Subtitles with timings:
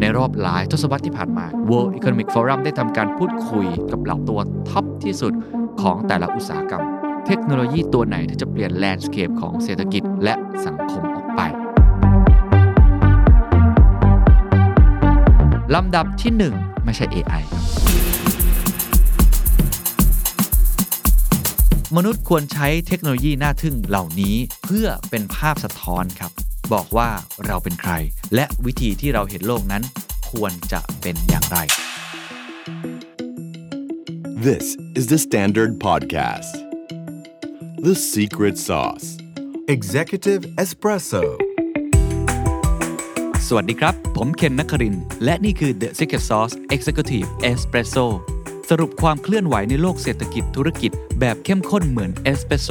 [0.00, 5.32] ในรอบหลายทศวรรษที่ผ่านมา World Economic Forum ได้ทำการพูดคุยกับเหล่าตัวท็อปที่สุด
[5.82, 6.82] ของแต่ละอุตสาหกรรม
[7.26, 10.34] เทคโนโลยีตัวไหนที่จะเปลี่ยน landscape ของเศรษฐกิจและ
[10.66, 11.40] สังคมออกไป
[15.74, 17.42] ลำดับที่ 1 ไม่ใช่ AI
[21.96, 27.10] มนุษย์ควรใช้เทคโนโลยีน่าทึ่งเหล่านี้เพื่อเป็นภาพสะท้อนครับ บอกว่า
[27.46, 27.92] เราเป็นใคร
[28.34, 29.82] และวิธีที่เราเห็นโลกนั้น
[30.30, 31.58] ควรจะเป็นอย่างไร
[34.46, 34.66] This
[34.98, 36.52] is the Standard Podcast.
[37.86, 39.06] The Secret Sauce.
[39.76, 41.24] Executive Espresso
[43.48, 48.06] สวัสดีครับ ผมเคนนักครินทร์และนี่คือ The Secret Sauce Executive Espresso
[48.70, 52.68] สรุปความเคลื่อนไหวในโลกเศรษฐกิจธุรกิจ แบบเข้มข้นเหมือนเอสเปรสโซ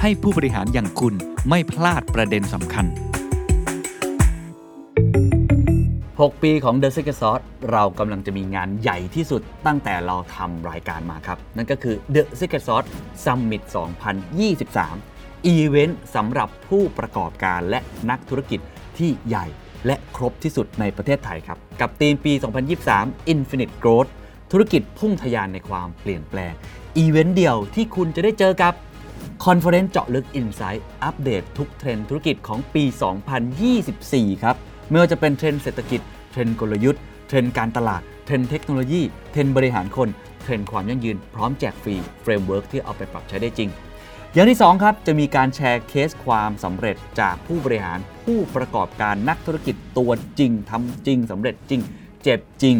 [0.00, 1.14] ให้ผู้บริหารอย่างคุณ
[1.48, 2.86] ไม่พลาดประเด็นสำคัญ
[6.20, 12.88] 6 ปีของ The Secret Sauce เรากำลังจะมีงานใหญ่ที่สุดตั้งแต่เราทำรายการมาครับ นั่นก็คือ The Secret Sauce
[13.24, 13.62] Summit
[14.74, 18.60] 2023 อีเวนต์สำหรับผู้ประกอบการและนักธุรกิจ
[18.98, 19.46] ที่ใหญ่
[19.86, 22.32] และครบที่สุดในประเทศไทยครับ กับธีมปี
[22.82, 24.10] 2023 Infinite Growth
[24.52, 26.52] ธุรกิจพุ่งทะยานในความเปลี่ยนแปลง
[26.98, 28.74] อีเวนต์เดียวที่คุณจะได้เจอกับ
[29.44, 32.84] conference เจาะลึก Insight อัปเดตทุกเทรนด์ธุรกิจของปี
[33.62, 34.56] 2024 ครับ
[34.90, 39.02] ไม่ว่าจะเป็นเทรนด์เศรษฐกิจ เทรนด์กลยุทธ์ เทรนด์การตลาด เทรนด์เทคโนโลยี
[39.32, 40.08] เทรนด์บริหารคน
[40.42, 43.70] เทรนด์ความยั่งยืน พร้อมแจกฟรี framework ที่เอาไปปรับใช้ได้จริง
[44.32, 51.80] อย่างที่ 2 ครับ จะมีการแชร์เคสความสำเร็จจากผู้บริหารผู้ประกอบการนักธุรกิจตัวจริงทำจริงสำเร็จจริง
[52.22, 52.76] เจ็บจริง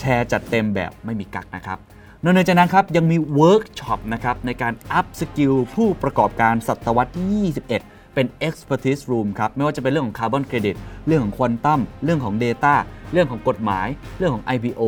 [0.00, 1.78] แชร์จัดเต็มแบบไม่มีกักนะครับ
[2.22, 10.76] นอกจากนั้นครับยังมีเวิร์กช็อปนะครับในการ upskill ผู้ประกอบการศตวรรษที่21 เป็น Expertise Room ครับ ไม่ว่าจะเป็นเรื่องของคาร์บอนเครดิต
[11.06, 12.74] เรื่องของควอนตัมเรื่องของ Data
[13.12, 13.86] เรื่องของกฎหมาย
[14.18, 14.82] เรื่องของ IPO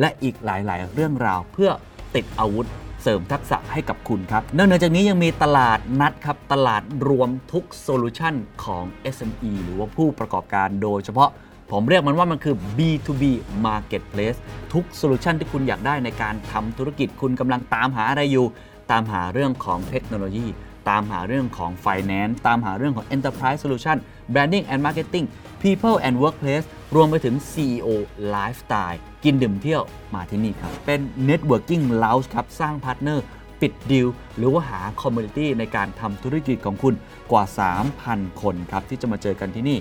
[0.00, 1.70] และอีกหลาย ๆ เรื่องราวเพื่อ
[2.14, 2.66] ติดอาวุธ
[3.02, 8.34] เสริมทักษะให้กับคุณครับ นอกจากนี้ยังมีตลาดนัดครับ ตลาดรวมทุก solution
[8.64, 8.84] ของ
[9.14, 11.30] SME หรือว่าผู้ประกอบการโดยเฉพาะ
[11.70, 13.22] ผมเรียกมันว่ามันคือ B2B
[13.66, 14.38] Marketplace
[14.72, 18.46] ทุก solution ที่คุณอยากได้ในการทำธุรกิจคุณกำลังตามหาอะไรอยู่
[18.90, 20.46] ตามหาเรื่องของเทคโนโลยี
[20.88, 23.96] ตามหาเรื่องของ Finance ตามหาเรื่องของ Enterprise Solution
[24.32, 25.26] Branding and Marketing
[25.62, 27.88] People and Workplace รวมไปถึง CEO
[28.34, 29.82] Lifestyle กินดื่มเที่ยว
[30.14, 33.24] มาที่นี่ครับ เป็น Networking Lounge ครับ สร้าง partner
[33.60, 36.94] ปิดดีลหรือว่าหา community ในการทำธุรกิจของคุณ
[37.30, 37.44] กว่า
[37.92, 39.78] 3,000 คนครับ ที่จะมาเจอกันที่นี่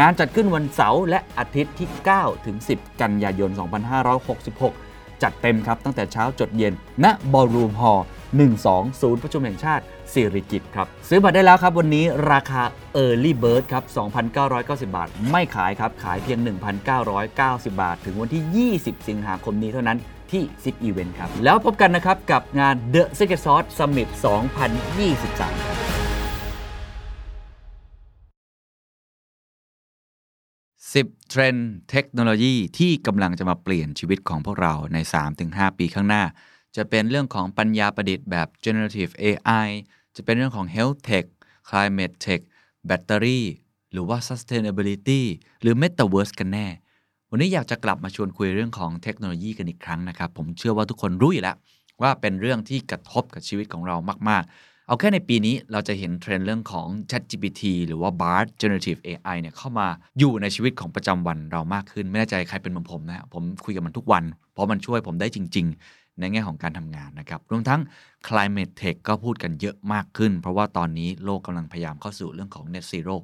[0.00, 1.88] งานจัดขึ้นวันเสาร์และอาทิตย์ที่
[2.18, 3.50] 9 ถึง 10 กันยายน
[4.40, 6.72] 2566 จัดเต็มครับตั้งแต่เช้าจดเย็น
[7.04, 8.06] ณ ballroom hall
[8.52, 12.62] 12 ศูนย์ประชุมแห่งชาติสิริกิติ์ครับ ซื้อบัตรได้แล้วครับ วันนี้ราคา
[12.96, 13.84] Early Bird ครับ
[14.40, 16.38] 2,990 บาท ไม่ขายครับ ขายเพียง
[17.10, 19.98] 1,990 บาท ถึงวันที่ 20 สิงหาคมนี้เท่านั้น
[20.32, 24.08] ที่10 Event ครับ แล้วพบกันนะครับ กับงาน The Secret Sauce Summit
[24.84, 26.03] 2023
[30.94, 34.98] 10 เทรนด์เทคโนโลยีที่กำลังจะมาเปลี่ยนชีวิตของพวกเราใน
[35.38, 36.24] 3-5 ปีข้างหน้า
[36.76, 39.68] จะเป็นเรื่องของปัญญาประดิษฐ์แบบ generative AI
[40.16, 41.24] จะเป็นเรื่องของ health tech
[41.68, 42.40] climate tech
[42.86, 43.46] แบตเตอรี่
[43.92, 45.22] หรือว่า sustainability
[45.62, 46.66] หรือ metaverse กันแน่
[47.30, 51.56] วันนี้อยากจะกลับมาชวนคุยเรื่องของเทคโนโลยีกันอีกครั้งนะครับ ผมเชื่อว่าทุกคนรู้อยู่แล้ว
[52.02, 53.96] ว่าเป็นเรื่องที่กระทบกับชีวิตของเรา
[54.28, 59.86] มาก ๆ เอาแค่ในปีนี้เราจะเห็นเทรนด์เรื่องของ ChatGPT หรือว่า Bard Generative AI เนี่ยเข้ามา
[60.18, 67.80] อยู่ในชีวิตของประจำวันเรามากขึ้น ไม่แน่ใจใครเป็นเหมือนผมนะผมคุยกับมันทุกวัน เพราะมันช่วยผมได้จริง ๆ ในแง่ของการทำงานนะครับ รวมทั้ง
[68.26, 73.16] climate tech ก็พูดกันเยอะมากขึ้น เพราะว่าตอนนี้โลกกำลังพยายามเข้าสู่เรื่องของ net zero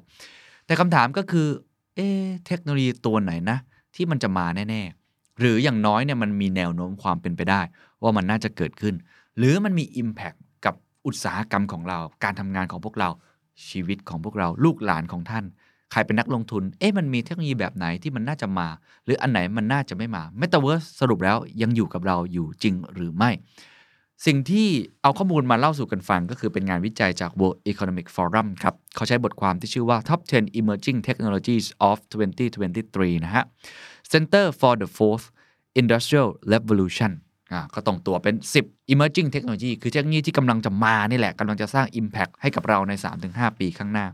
[0.65, 1.47] แต่คำถามก็คือ
[1.95, 2.07] เอ๊
[2.47, 3.57] เทคโนโลยีตัวไหนนะ
[3.95, 7.61] ที่มันจะมาแน่ๆ หรืออย่างน้อยเนี่ยมันมีแนวโน้มความเป็นไปได้
[8.01, 8.95] ว่ามันน่าจะเกิดขึ้น
[9.37, 10.37] หรือมันมี Impact
[11.05, 13.09] อุตสาหกรรมของเรา การทำงานของพวกเรา
[13.69, 15.45] ชีวิตของพวกเราลูกหลานของท่าน
[15.91, 18.67] ใครเป็นนักลงทุน เอ๊ะมันมีเทคโนโลยีแบบไหนที่มันน่าจะมา
[19.05, 23.31] หรืออันไหนมันน่าจะไม่มา Metaverse สรุปแล้วยังอยู่กับเราอยู่จริงหรือไม่
[24.25, 24.67] สิ่งที่
[25.01, 31.97] เอาข้อมูลมาเล่าสู่กันฟังก็คือเป็นงานวิจัยจาก World Economic Forum ครับ เขาใช้บทความที่ชื่อว่า Top 10 Emerging Technologies of
[32.51, 33.43] 2023 นะฮะ
[34.11, 35.25] Center for the Fourth
[35.81, 37.11] Industrial Revolution
[37.73, 42.93] ก็ตรงตัวเป็น 10 emerging technology คือเทคโนโลยีที่กำลังจะมานี่แหละกำลังจะสร้าง impact ให้กับเราใน
[43.27, 44.07] 3-5 ปีข้างหน้า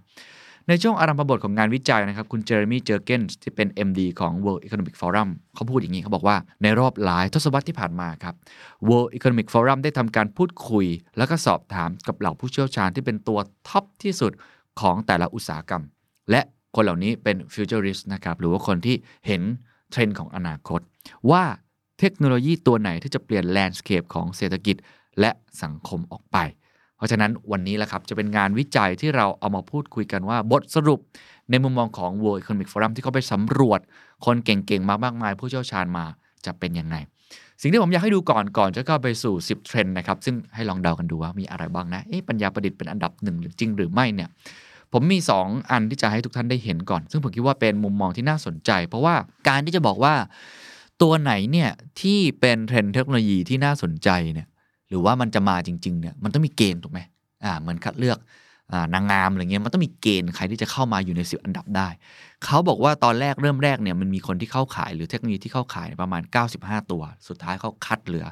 [0.69, 8.35] ในช่วงอารัมพบทของงานวิจัยนะครับ คุณเจอร์มี่เจอร์เกนส์ที่เป็น MD ของ World Economic Forum เขาพูดอย่างนี้เขาบอกว่าในรอบหลายทศวรรษที่ผ่านมาครับ
[8.87, 10.85] World Economic Forum ได้ทำการพูดคุย
[11.17, 14.31] แล้วก็สอบถามกับเหล่าผู้เชี่ยวชาญที่เป็นตัวท็อปที่สุด
[14.81, 15.83] ของแต่ละอุตสาหกรรม
[16.31, 16.41] และ
[16.75, 18.95] คนเหล่านี้เป็น futurist นะครับหรือว่าคนที่
[19.27, 19.41] เห็น
[19.91, 20.79] เทรนด์ของอนาคต
[21.31, 21.43] ว่า
[21.99, 24.75] เทคโนโลยีตัวไหนที่จะเปลี่ยน landscape ของเศรษฐกิจ
[25.19, 25.31] และ
[25.63, 26.37] สังคมออกไป
[26.97, 30.99] เพราะฉะนั้นวันนี้แหละครับจะเป็นงานวิจัยที่เราเอามาพูดคุยกันว่าบทสรุป
[31.49, 33.79] ในมุมมองของ World Economic Forum ที่เขาไปสำรวจ
[34.25, 36.05] คนเก่งๆ มามากมาย ผู้เชี่ยวชาญมา
[36.45, 36.95] จะเป็นยังไง
[37.61, 44.29] สิ่งที่ผมอยากให้ดูก่อนก่อนจะเข้าไปสู่ 10 เทรนด์นะครับ ซึ่งให้ลองเดากันดูว่ามีอะไรบ้างนะเอ๊ะปัญญาประดิษฐ์เป็นอันดับหนึ่งหรือจริงหรือไม่เนี่ย
[44.93, 49.15] ผมมี 2 อันที่จะให้ทุกท่านได้เห็นก่อน ซึ่งผมคิดว่าเป็นมุมมองที่น่าสนใจ เพราะว่า
[49.47, 50.13] การที่จะบอกว่า
[51.01, 51.69] ตัวไหนเนี่ย
[52.01, 54.47] ที่เป็นเทรนด์เทคโนโลยีที่น่าสนใจเนี่ย
[54.89, 56.99] หรือว่ามันจะมาจริงๆเนี่ยมันต้องมีเกณฑ์ถูกไหม
[57.45, 58.17] อ่าเหมือนคัดเลือก
[58.73, 61.87] อ่านางงามอะไรเงี้ยมันต้องมีเกณฑ์ใครที่จะเข้ามาอยู่ในสิบอันดับได้
[62.45, 66.21] เขาบอกว่าตอนแรกเริ่มแรกเนี่ยมันมีคนที่เข้าขายหรือเทคโนโลยีที่เข้าขายประมาณ
[66.57, 68.25] 95 ตัว สุดท้ายเขาคัดเหลือ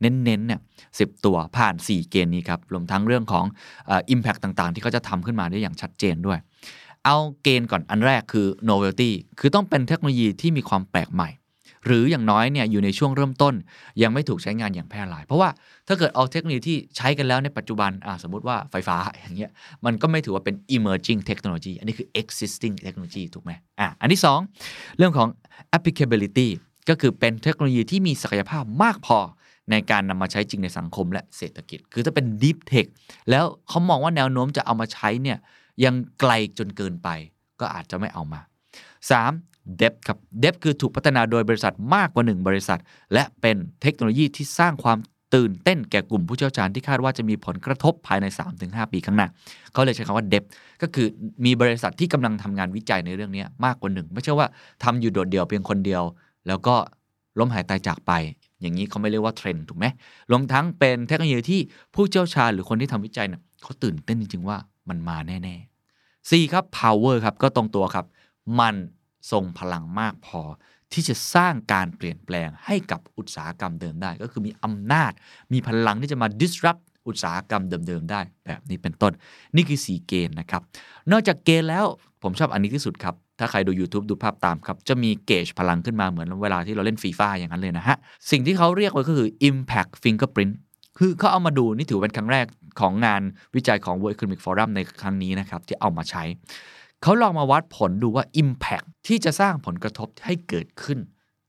[0.00, 0.60] เน้นๆเนี่ย
[0.98, 3.44] สิตัวผ่าน 4 เกณฑ์นี้ครับรวมทั้งเรื่องของ
[4.10, 6.38] อิมแพคต่างๆ ที่เขาจะทำขึ้นมาได้อย่างชัดเจนด้วย
[7.04, 11.28] เอาเกณฑ์ก่อนอันแรกคือ novelty คือต้องเป็นเทคโนโลยีที่มีความแปลกใหม่
[11.86, 13.54] หรืออย่างน้อยเนี่ยอยู่ในช่วงเริ่มต้น
[14.02, 15.48] ยังไม่ถูกใช้งานอย่างแพร่หลาย เพราะว่า
[15.88, 17.90] ถ้าเกิดเอาเทคโนโลยีที่ใช้กันแล้วในปัจจุบัน
[18.22, 19.50] สมมติว่าไฟฟ้าอย่างเงี้ย
[19.84, 24.22] มันก็ไม่ถือว่าเป็น emerging technology อันนี้คือ existing technology ถูกไหมอะอันที่
[24.58, 25.28] 2 เรื่องของ
[25.76, 26.48] applicability
[26.88, 29.18] ก็คือเป็นเทคโนโลยีที่มีศักยภาพมากพอ
[29.70, 32.86] ในการนำมาใช้จริงในสังคมและเศรษฐกิจ คือถ้าเป็น deep tech
[33.30, 35.38] แล้วเขามองว่าแนวโน้มจะเอามาใช้เนี่ย
[35.84, 37.08] ยังไกลจนเกินไป
[37.60, 38.40] ก็อาจจะไม่เอามา
[39.04, 39.59] 3.
[39.80, 42.80] Depth ครับ depth คือถูกพัฒนาโดยบริษัทมากกว่า 1 บริษัท
[43.12, 44.98] และเป็นเทคโนโลยีที่สร้างความ
[45.34, 48.26] ตื่นเต้นแก่กลุ่มผู้เชี่ยวชาญที่คาดว่าจะมีผลกระทบภายใน
[48.58, 49.28] 3-5 ปีข้างหน้า
[49.72, 50.48] เขาเลยใช้คำว่า depth
[50.82, 51.06] ก็คือ
[51.44, 54.46] มีบริษัทที่กำลังทำงานวิจัยในเรื่องนี้มากกว่าหนึ่งไม่ใช่ว่า
[54.84, 56.02] ทำอยู่โดดเดี่ยวเพียงคนเดียว
[56.46, 56.74] แล้วก็
[57.38, 58.12] ล้มหายตายจากไป
[58.60, 59.86] อย่างนี้เขาไม่เรียกว่าเทรนด์ถูกไหม
[60.30, 61.60] รวมทั้งเป็นเทคโนโลยีที่
[61.94, 64.56] ผู้เชี่ยวชาญหรือคนที่ทำวิจัยเนี่ยเขาตื่นเต้นจริงๆว่า
[64.88, 68.06] มันมาแน่ๆ 4 ครับ power ครับก็ตรงตัวครับ
[68.60, 68.74] มัน
[69.30, 70.42] ทรงพลังมากพอ
[70.92, 75.12] ที่จะสร้างการเปลี่ยนแปลงให้กับอุตสาหกรรมเดิมได้ ก็คือมีอำนาจ
[75.52, 79.12] มีพลังที่จะมา disrupt อุตสาหกรรมเดิมๆได้ แบบนี้เป็นต้น
[79.56, 80.62] นี่คือ 4 เกณฑ์นะครับ
[81.12, 81.84] นอกจากเกณฑ์แล้ว
[82.22, 87.96] ผมชอบอันนี้ที่สุดครับ ถ้าใครดู YouTube ดูภาพตามครับ จะมีเกจพลังขึ้นมาเหมือนเวลาที่เราเล่นฟีฟ่าอย่างนั้นเลยนะฮะ
[88.30, 90.54] สิ่งที่เขาเรียกไว้ก็คือ impact fingerprint
[90.98, 92.46] คือเขาเอามาดูนี่ถือเป็นครั้งแรก
[92.80, 93.22] ของงาน
[93.54, 96.22] วิจัยของ World Economic Forum ในครั้งนี้นะครับ ที่เอามาใช้
[97.02, 100.98] เขาลองมาวัดผลดูว่า Impact ที่จะสร้างผลกระทบให้เกิดขึ้น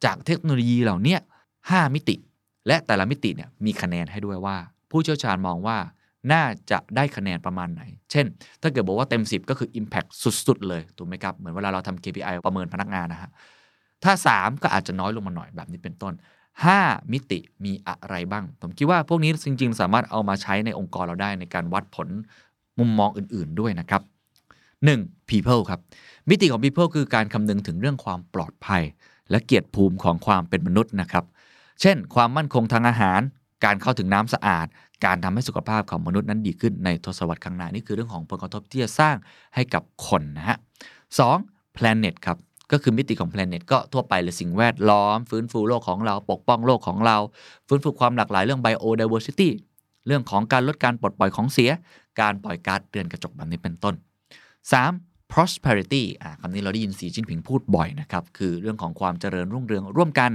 [0.05, 1.17] จากเทคโนโลยีเหล่านี้
[1.55, 2.15] 5มิติ
[2.67, 4.57] และแต่ละมิติเนี่ยมีคะแนนให้ด้วยว่า
[4.91, 5.77] ผู้เชี่ยวชาญมองว่า
[6.31, 7.81] น่าจะได้คะแนนประมาณไหน
[8.11, 8.25] เช่น
[8.61, 10.09] ถ้าเกิดบอกว่าเต็ม 10 ก็คือ Impact
[10.47, 13.31] สุด ๆ เลยถูกไหมครับ เหมือนเวลาเราทำ KPI ประเมินพนักงานนะฮะ
[14.03, 16.13] ถ้า 3 ก็อาจจะน้อยลงมาหน่อยแบบนี้เป็นต้น
[16.63, 22.07] 5 มิติมีอะไรบ้าง ผมคิดว่าพวกนี้จริง ๆ สามารถเอามาใช้ในองค์กรเราได้ในการวัดผล
[22.79, 24.01] มุมมองอื่น ๆ ด้วยนะครับ
[24.89, 25.29] 1.
[25.29, 25.79] people ครับ
[26.29, 28.83] มิติของ people คือการคำนึงถึงเรื่องความปลอดภัย
[29.29, 31.25] และเกียรติภูมิของความเป็นมนุษย์นะครับ
[31.81, 33.21] เช่น ความมั่นคงทางอาหาร
[33.65, 34.67] การเข้าถึงน้ำสะอาด
[35.05, 39.15] การทำให้สุขภาพของมนุษย์นั้นดีขึ้นในทศวรรษข้างหน้านี่คือเรื่องของผลกระทบที่จะสร้าง
[39.55, 40.57] ให้กับคนนะฮะ
[41.19, 41.37] สอง
[41.77, 42.37] planet ครับ
[42.71, 47.17] ก็คือมิติของ planet ก็ทั่วไปเลยสิ่งแวดล้อม ฟื้นฟูโลกของเราปกป้องโลกของเรา
[47.67, 49.49] ฟื้นฟูความหลากหลายเรื่อง biodiversity
[50.07, 51.71] เรื่องของการลดการปลดปล่อยของเสีย
[52.21, 53.95] การปล่อยก๊าซเรือนกระจกแบบนี้เป็นต้น
[54.69, 55.31] 3.
[55.31, 60.31] prosperity อ่าคำนี้เราได้ยินสีจิ้นผิงพูดบ่อยนะครับ คือเรื่องของความเจริญรุ่งเรืองร่วมกัน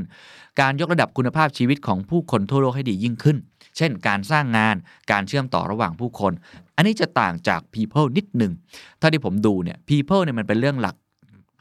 [0.60, 3.36] การยกระดับคุณภาพชีวิตของผู้คนทั่วโลกให้ดียิ่งขึ้น
[3.76, 4.76] เช่น การสร้างงาน
[5.12, 6.32] การเชื่อมต่อระหว่างผู้คน
[6.76, 8.52] อันนี้จะต่างจาก people นิดหนึ่ง
[9.00, 10.96] ถ้าที่ผมดูเนี่ย people เนี่ยมันเป็นเรื่องหลัก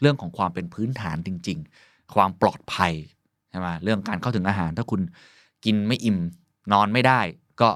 [0.02, 2.94] เรื่องของความเป็นพื้นฐานจริง ๆ ความปลอดภัย
[3.50, 5.02] ใช่ไหมเรื่องการเข้าถึงอาหาร ถ้าคุณ
[5.66, 6.18] กินไม่อิ่ม
[6.74, 7.22] นอนไม่ได้
[7.62, 7.70] ก็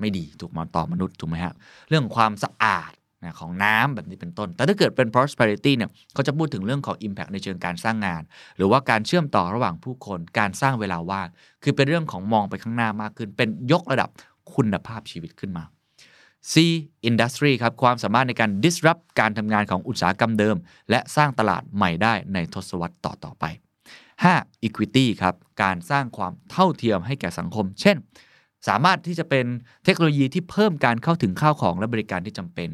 [0.00, 1.54] ไม่ดีถูกมาต่อมนุษย์ถูกไหมฮะ
[1.88, 2.92] เรื่องความสะอาด
[3.26, 8.22] นะของน้ำแบบนี้เป็นต้น แต่ถ้าเกิดเป็น prosperity เนี่ยเขาจะพูดถึงเรื่องของ impact ในเชิงการสร้างงาน
[8.56, 11.28] หรือว่าการเชื่อมต่อระหว่างผู้คน การสร้างเวลาว่าง
[11.62, 14.10] คือเป็นเรื่องของมองไปข้างหน้ามากขึ้น เป็นยกระดับ
[14.54, 15.64] คุณภาพชีวิตขึ้นมา
[16.52, 16.54] 4.
[17.08, 20.56] industry ครับ ความสามารถในการ disrupt การทำงานของอุตสาหกรรมเดิม
[20.90, 23.44] และสร้างตลาดใหม่ได้ในทศวรรษต่อๆไป
[24.06, 24.66] 5.
[24.66, 27.96] equity ครับ การสร้างความเท่าเทียมให้แก่สังคม เช่น
[28.68, 29.46] สามารถที่จะเป็น
[29.84, 32.68] เทคโนโลยีที่เพิ่มการเข้าถึงข้าวของและบริการที่จำเป็น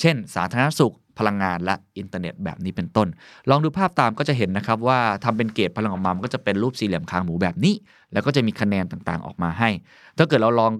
[0.00, 3.08] เช่น สาธารณสุขพลังงานและอินเทอร์เน็ตแบบนี้เป็นต้น
[3.50, 7.74] ลองดูภาพตามก็จะเห็นนะครับว่าทำเป็นเกรดพลังออกมามันก็จะเป็นรูปสี่เหลี่ยมคางหมูแบบนี้
[8.12, 9.70] แล้วก็จะมีคะแนนต่างๆออกมาให้
[10.16, 10.72] ถ้าเกิดเราลอง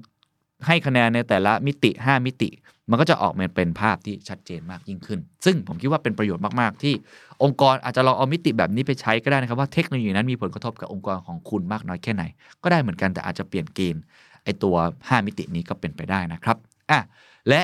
[0.67, 2.51] ให้คะแนนในแต่ละมิติ 5 มิติ
[2.91, 6.95] มันก็จะออกมาเป็นภาพที่ชัดเจนมากยิ่งขึ้น ซึ่งผมคิดว่าเป็นประโยชน์มาก ๆ ที่
[7.43, 12.25] องค์กรอาจจะลองเอามิติแบบนี้ไปใช้ก็ได้นะครับว่าเทคโนโลยีนั้นมีผลกระทบกับองค์กรของคุณมากน้อยแค่ไหน
[12.63, 14.03] ก็ได้เหมือนกันแต่อาจจะเปลี่ยนเกณฑ์
[14.45, 16.57] ไอตัว 5 มิตินี้ก็เป็นไปได้นะครับ
[16.91, 17.01] อะ
[17.49, 17.63] และ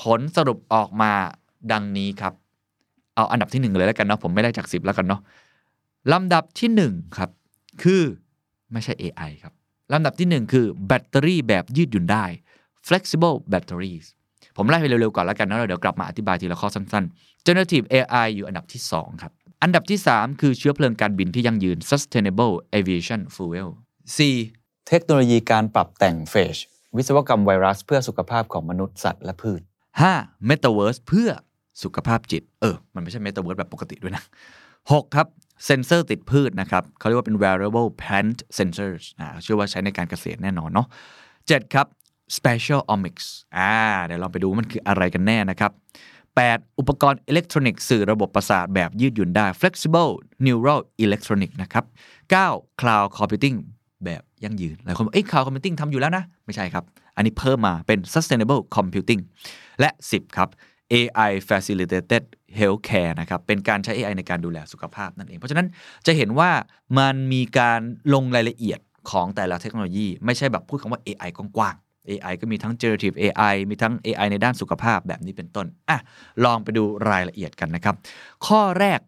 [0.00, 1.12] ผลสรุปออกมา
[1.72, 2.34] ดังนี้ครับ
[3.14, 5.20] เอาอันดับที่หนึ่งเลยแล้วกันเนาะผมไม่ได้จาก 10 แล้วกันเนาะ
[6.12, 7.30] ลำดับที่ 1 ครับ
[7.82, 8.02] คือ
[8.72, 9.52] ไม่ใช่ AI ครับ
[9.92, 12.24] ลำดับที่ 1 คือแบตเตอรี่แบบยืดหยุ่นได้
[12.88, 14.06] flexible batteries
[14.56, 23.68] ผมไล่ไปเร็วๆก่อนแล้วกันนะแล้วเดี๋ยวกลับมาอธิบายทีละข้อสั้นๆ generative AI อยู่อันดับที่ 2 ครับ อันดับที่ 3 คือเชื้อเพลิงการบินที่ยั่งยืน sustainable aviation fuel
[24.16, 24.18] C
[24.88, 26.56] เทคโนโลยีการปรับแต่งเฟช
[26.96, 29.62] วิศวกรรมไวรัสเพื่อสุขภาพของมนุษย์สัตว์และพืช
[30.04, 31.30] 5 metaverse เพื่อ
[31.82, 34.24] สุขภาพจิต เออ มันไม่ใช่ metaverse แบบปกติด้วยนะ
[34.72, 35.26] 6 ครับ
[35.66, 40.86] เซนเซอร์ติดพืชนะครับเขาเรียกว่าเป็น wearable plant sensors อ่าเชื่อว่าใช้ในการเกษตรแน่นอนเนาะ
[41.30, 41.86] 7 ครับ
[42.38, 43.26] special omics
[43.56, 43.72] อ่า
[44.04, 45.72] เดี๋ยวลองไปดูมันคืออะไรกันแน่นะครับ
[46.40, 50.12] 8 อุปกรณ์อิเล็กทรอนิกส์สื่อระบบประสาทแบบยืดหยุ่นได้ flexible
[50.44, 51.84] neural electronic นะครับ
[52.32, 53.56] 9 cloud computing
[54.04, 56.84] แบบยั่งยืน หลายคนบอกเอ้ย cloud computing ทำอยู่แล้วนะ ไม่ใช่ครับ
[57.16, 59.20] อันนี้เพิ่มมาเป็น sustainable computing
[59.80, 60.48] และ 10 ครับ
[60.92, 62.24] AI facilitated
[62.58, 65.66] healthcare นะครับ เป็นการใช้ AI ในการดูแลสุขภาพนั่นเอง เพราะฉะนั้น
[66.06, 66.50] จะเห็นว่า
[66.98, 67.80] มันมีการ
[68.14, 75.98] ลงรายละเอียดของแต่ละเทคโนโลยี ไม่ใช่แบบพูดคำว่า AI กว้างๆ AI ก็มีทั้ง generative AI มีทั้ง AI ในด้านสุขภาพแบบนี้เป็นต้น อะ
[76.44, 77.94] ลองไปดูรายละเอียดกันนะครับ
[78.46, 79.00] ข้อแรก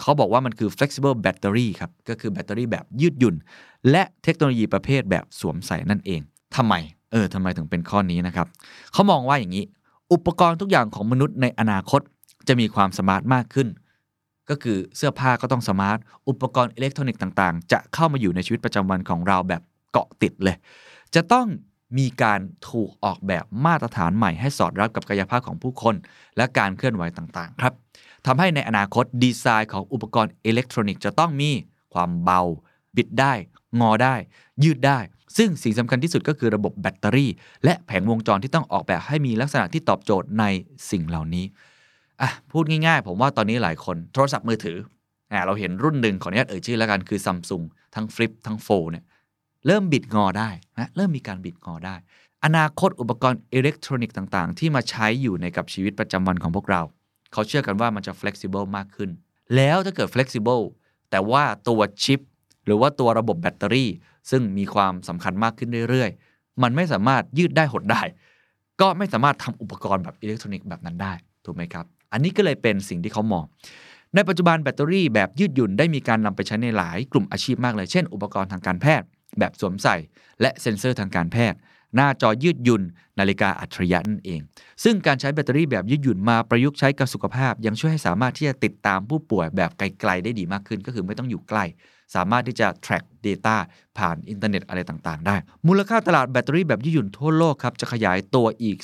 [0.00, 3.36] เขาบอกว่ามันคือ flexible battery ครับ ก็คือแบตเตอรี่แบบยืดหยุ่น
[3.90, 6.20] และเทคโนโลยีประเภทแบบสวมใส่นั่นเอง
[6.56, 6.74] ทำไม
[7.12, 8.46] เออทำไมถึงเป็นข้อนี้นะครับ
[8.92, 9.64] เขามองว่าอย่างนี้
[10.12, 12.00] อุปกรณ์ทุกอย่างของมนุษย์ในอนาคต
[12.48, 13.68] จะมีความ smart มากขึ้น
[14.50, 19.62] ก็คือเสื้อผ้าก็ต้อง smart อุปกรณ์อิเล็กทรอนิกส์ต่างๆ จะเข้ามาอยู่ในชีวิตประจำวันของเราแบบ
[19.92, 20.56] เกาะติดเลย
[21.14, 21.46] จะต้อง
[21.98, 22.40] มีการ
[22.70, 25.94] ถูกออกแบบมาตรฐานใหม่ให้สอดรับกับกายภาพของผู้คน
[26.36, 27.72] และการเคลื่อนไหวต่างๆ ครับ
[28.26, 31.50] ทำให้ในอนาคตดีไซน์ของอุปกรณ์อิเล็กทรอนิกส์จะต้องมี
[31.94, 32.40] ความเบา
[32.96, 33.32] บิดได้
[33.80, 34.14] งอได้
[34.64, 34.98] ยืดได้
[35.36, 37.30] ซึ่งสิ่งสำคัญที่สุดก็คือระบบแบตเตอรี่
[37.64, 40.44] และแผงวงจรที่ต้องออกแบบให้มีลักษณะที่ตอบโจทย์ใน
[40.90, 41.44] สิ่งเหล่านี้
[42.20, 44.78] อะพูดง่ายๆ ผมว่าตอนนี้หลายคนโทรศัพท์มือถือ
[45.32, 47.62] อ่าเราเห็นรุ่นหนึ่งขออนุญาตเอ่ยชื่อแล้วกันคือซัมซุง
[47.94, 49.04] ทั้ง Flip ทั้งโฟเนี่ย
[49.66, 51.94] เริ่มบิดงอได้นะเริ่มมีการบิดงอได้
[52.44, 56.82] อนาคตอุปกรณ์อิเล็กทรอนิกส์ต่างๆ ที่มาใช้อยู่ในกับชีวิตประจำวันของพวกเรา
[57.32, 59.10] เขาเชื่อกันว่ามันจะ flexible มากขึ้น
[59.56, 60.62] แล้วถ้าเกิด flexible
[61.10, 62.20] แต่ว่าตัวชิป
[62.64, 63.90] หรือว่าตัวระบบแบตเตอรี่
[64.30, 68.02] ซึ่งมีความสำคัญมากขึ้นเรื่อยๆ มันไม่สามารถยืดได้หดได้
[68.80, 71.12] ก็ไม่สามารถทำอุปกรณ์แบบอิเล็กทรอนิกส์แบบนั้นได้
[71.44, 73.44] ถูกไหมครับ อันนี้ก็เลยเป็นสิ่งที่เขามอง
[74.14, 79.06] ในปัจจุบันแบตเตอรี่แบบยืดหยุ่นได้มีการนำไปใช้ในหลายกลุ่มอาชีพมากเลย เช่น อุปกรณ์ทางการแพทย์
[79.38, 79.96] แบบสวมใส่
[80.40, 81.58] และเซ็นเซอร์ทางการแพทย์
[81.94, 82.82] หน้าจอยืดหยุ่น
[83.18, 84.40] นาฬิกาอัจฉริยะนั่นเอง
[84.84, 91.64] ซึ่งการใช้แบตเตอรี่แบบยืดหยุ่นมาประยุกต์ใช้กับสุขภาพ ยังช่วยให้สามารถที่จะติดตามผู้ป่วยแบบไกลๆได้ดีมากขึ้น ก็คือไม่ต้องอยู่ใกล้
[92.14, 93.56] สามารถที่จะ track data
[93.98, 98.78] ผ่านอินเทอร์เน็ตอะไรต่างๆ ได้ มูลค่าตลาดแบตเตอรี่แบบยืดหยุ่นทั่วโลกครับจะขยายตัวอีก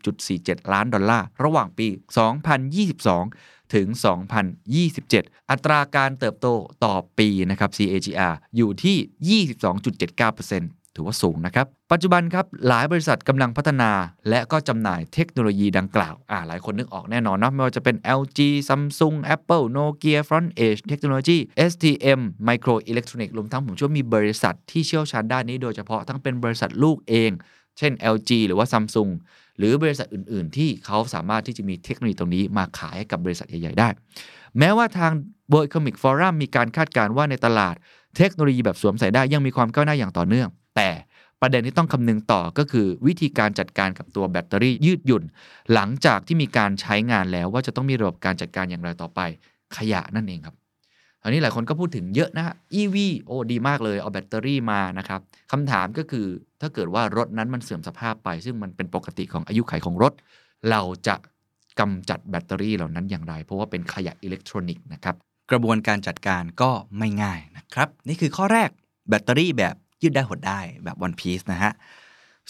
[0.00, 1.88] 240.47 ล้านดอลลาร์ระหว่างปี
[2.80, 3.88] 2022ถึง
[4.68, 6.48] 2027 อัตราการเติบโต
[6.84, 13.90] ต่อปีนะครับ CAGR อยู่ที่ 22.79% ถือว่าสูงนะครับ ปัจจุบันครับหลายบริษัทกำลังพัฒนา
[14.28, 18.38] และก็จำหน่ายเทคโนโลยีดังกล่าวอ่าหลายคนนึกออกแน่นอนเนาะไม่ว่าจะเป็น LG
[18.68, 21.38] Samsung Apple Nokia Front Edge Technology
[21.70, 27.30] STM Micro Electronics รวมทั้งผมเชื่อว่ามีบริษัทที่เชี่ยวชาญด้านนี้โดยเฉพาะทั้งเป็นบริษัทลูกเอง
[27.78, 29.10] เช่น LG หรือว่า Samsung
[29.58, 33.88] หรือบริษัทอื่น ๆ ที่เขาสามารถที่จะมีเทคโนโลยีตรงนี้มาขายให้กับบริษัทใหญ่ ๆ ได้
[34.58, 35.12] แม้ว่าทาง
[35.52, 37.74] World Economic Forum มีการคาดการณ์ว่าในตลาด
[38.16, 40.48] เทคโนโลยีแบบสวมใส่ได้ยังมีความก้าวหน้าอย่างต่อเนื่อง
[40.78, 40.90] แต่
[41.40, 45.24] ประเด็นที่ต้องคำนึงต่อก็คือวิธีการจัดการกับตัวแบตเตอรี่ยืดหยุ่น
[45.74, 49.20] หลังจากที่มีการใช้งานแล้วว่าจะต้องมีระบบการจัดการอย่างไรต่อไป
[49.76, 50.56] ขยะนั่นเองครับ
[51.22, 55.20] ตอนนี้หลายคนก็พูดถึงเยอะนะฮะ EV โอ้ดีมากเลยเอาแบตเตอรี่มานะครับ
[55.52, 56.26] คำถามก็คือ
[56.60, 60.12] ถ้าเกิดว่ารถนั้นมันเสื่อมสภาพไป ซึ่งมันเป็นปกติของอายุขัยของรถ
[60.70, 61.16] เราจะ
[61.80, 65.14] กำจัดแบตเตอรี่เหล่านั้นอย่างไร เพราะว่าเป็นขยะอิเล็กทรอนิกส์นะครับ
[65.50, 68.70] กระบวนการจัดการก็ไม่ง่ายนะครับ นี่คือข้อแรก
[69.08, 71.72] แบตเตอรี่แบบ ยืดได้หดได้แบบ One Piece นะฮะ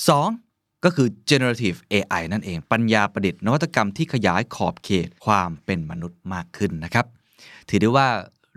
[0.09, 0.29] สอง
[0.85, 7.07] ก็คือ generative AI นั่นเอง ปัญญาประดิษฐ์นวัตกรรมที่ขยายขอบเขตความเป็นมนุษย์มากขึ้นนะครับ
[7.69, 8.09] ถือได้ว่า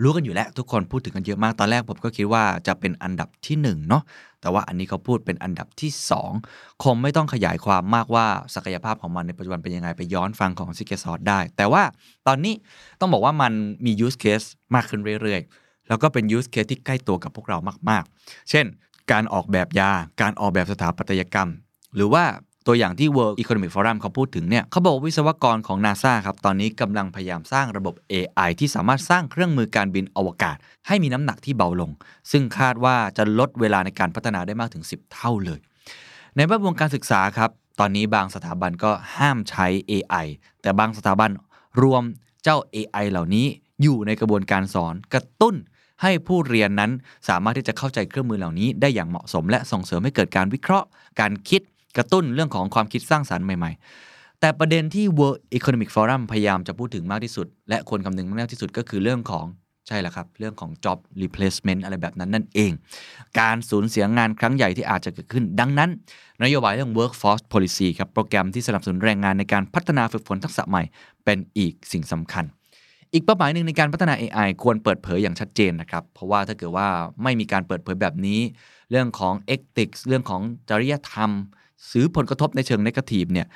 [0.04, 4.04] รู้กันอยู่แล้วทุกคนพูดถึงกันเยอะมาก ตอนแรกผมก็คิดว่าจะเป็นอันดับที่ 1 เนาะ
[4.42, 5.92] แต่ว่าอันนี้เขาพูดเป็นอันดับที่
[6.38, 11.84] 2 คงไม่ต้องขยายความมากว่าศักยภาพของมันในปัจจุบันเป็นยังไง ไปย้อนฟังของซิกเกอร์ซอดได้ แต่ว่า
[12.28, 12.54] ตอนนี้
[13.00, 13.54] ต้องบอกว่ามัน
[13.86, 17.58] มี use case มากขึ้นเรื่อยๆ แล้วก็เป็น use case ที่ใกล้ตัวกับพวกเรา
[17.90, 18.66] มากๆ เช่น
[19.12, 21.50] การออกแบบยา การออกแบบสถาปัตยกรรม
[21.96, 22.26] หรือว่า
[22.68, 30.58] ตัวอย่างที่ World Economic Forum เขาพูดถึงเนี่ยเขาบอกวิศวกรของ NASA ครับ ตอนนี้กำลังพยายามสร้างระบบ AI ที่สามารถสร้างเครื่องมือการบินอวกาศ
[30.88, 31.92] ให้มีน้ำหนักที่เบาลง
[32.32, 35.60] ซึ่งคาดว่าจะลดเวลาในการพัฒนาได้มากถึง 10 เท่าเลย
[36.36, 40.26] ในแวดวงการศึกษาครับ ตอนนี้บางสถาบันก็ห้ามใช้ AI
[40.62, 41.30] แต่บางสถาบัน
[41.82, 42.04] รวม
[42.44, 43.46] เจ้า AI เหล่านี้
[43.82, 45.56] อยู่ในกระบวนการสอนกระตุ้น
[46.02, 46.92] ให้ผู้เรียนนั้น
[47.30, 50.88] สามารถที่จะเข้าใจเครื่องมือเหล่านี้ได้อย่างเหมาะสม และส่งเสริมให้เกิดการวิเคราะห์
[51.20, 51.62] การคิด
[51.98, 53.72] กระตุ้นเรื่องของความคิดสร้างสารรค์ใหม่
[54.08, 59.46] ๆ แต่ประเด็นที่ World Economic Forum พยายามจะพูดถึงมากที่สุด และคนคำนึงมากที่สุดก็คือเรื่องของ
[59.88, 62.72] ใช่แล้วครับ เรื่องของ job replacement อะไรแบบนั้นนั่นเอง
[63.40, 65.90] การสูญเสียงานครั้งใหญ่ที่อาจจะเกิดขึ้น ดังนั้น
[66.44, 70.84] นโยบายเรื่อง workforce policy ครับ โปรแกรมที่สนับสนุนแรงงานในการพัฒนาฝึกฝนทักษะใหม่
[71.26, 72.46] เป็นอีกสิ่งสำคัญ
[73.14, 76.88] อีกเป้าหมายหนึ่งในการพัฒนา AI ควรเปิดเผยอย่างชัดเจนนะครับ เพราะว่าถ้าเกิดว่า
[77.24, 78.40] ไม่มีการเปิดเผยแบบนี้
[78.92, 81.32] เรื่องของ ethics เรื่องของจริยธรรม
[81.92, 83.48] ซื้อผลกระทบในเชิง negative เนี่ย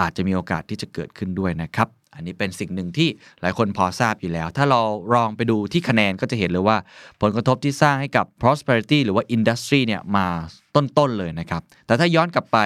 [0.00, 3.08] อาจจะมีโอกาสที่จะเกิดขึ้นด้วยนะครับ อันนี้เป็นสิ่งหนึ่งที่
[3.40, 4.80] หลายคนพอทราบอยู่แล้ว ถ้าเรา
[5.14, 6.76] ลองไปดูที่คะแนนก็จะเห็นเลยว่า
[7.20, 10.26] ผลกระทบที่สร้างให้กับ prosperity หรือว่า industry เนี่ยมา
[10.74, 12.58] ต้นๆเลยนะครับ แต่ถ้าย้อนกลับไป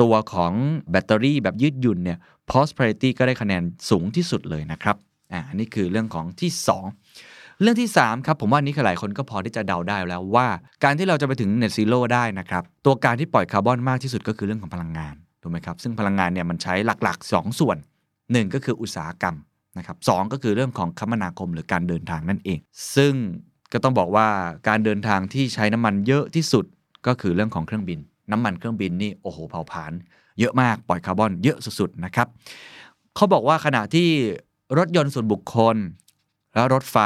[0.00, 0.52] ตัวของ
[0.90, 2.18] แบตเตอรี่แบบยืดหยุ่นเนี่ย
[2.50, 4.96] prosperity ก็ได้คะแนนสูงที่สุดเลยนะครับ
[5.32, 6.50] อ่าอันนี้คือเรื่องของที่
[7.06, 10.46] 2 เรื่องที่ 3 ครับ ผมว่าอันนี้คือหลายคนก็พอที่จะเดาได้แล้วว่า
[10.84, 17.76] การที่เราจะไปถึง net zero ได้นะครับ ตัวการที่ปล่อยคาร์บอนมากที่สุดก็คือเรื่องของพลังงานถูกไหมครับ ซึ่งพลังงานเนี่ยมันใช้หลักๆ 2 ส่วน
[18.16, 19.36] 1 ก็คืออุตสาหกรรม
[19.78, 22.58] นะครับสก็คือเรื่องของคมนาคมหรือการเดินทางนั่นเอง
[22.96, 23.14] ซึ่ง
[23.72, 24.26] ก็ต้องบอกว่า
[24.68, 26.64] การเดินทางที่ใช้น้ำมันเยอะที่สุด
[27.06, 27.98] ก็คือเรื่องของเครื่องบิน
[28.32, 29.92] น้ำมันเครื่องบินนี่โอ้โหเผาผลาญ
[30.40, 32.28] เยอะมากปล่อยคาร์บอนเยอะสุดๆนะครับ
[33.16, 34.08] เขาบอกว่าขณะที่
[34.78, 35.76] รถยนต์ส่วนบุคคล
[36.54, 36.98] และรถไฟ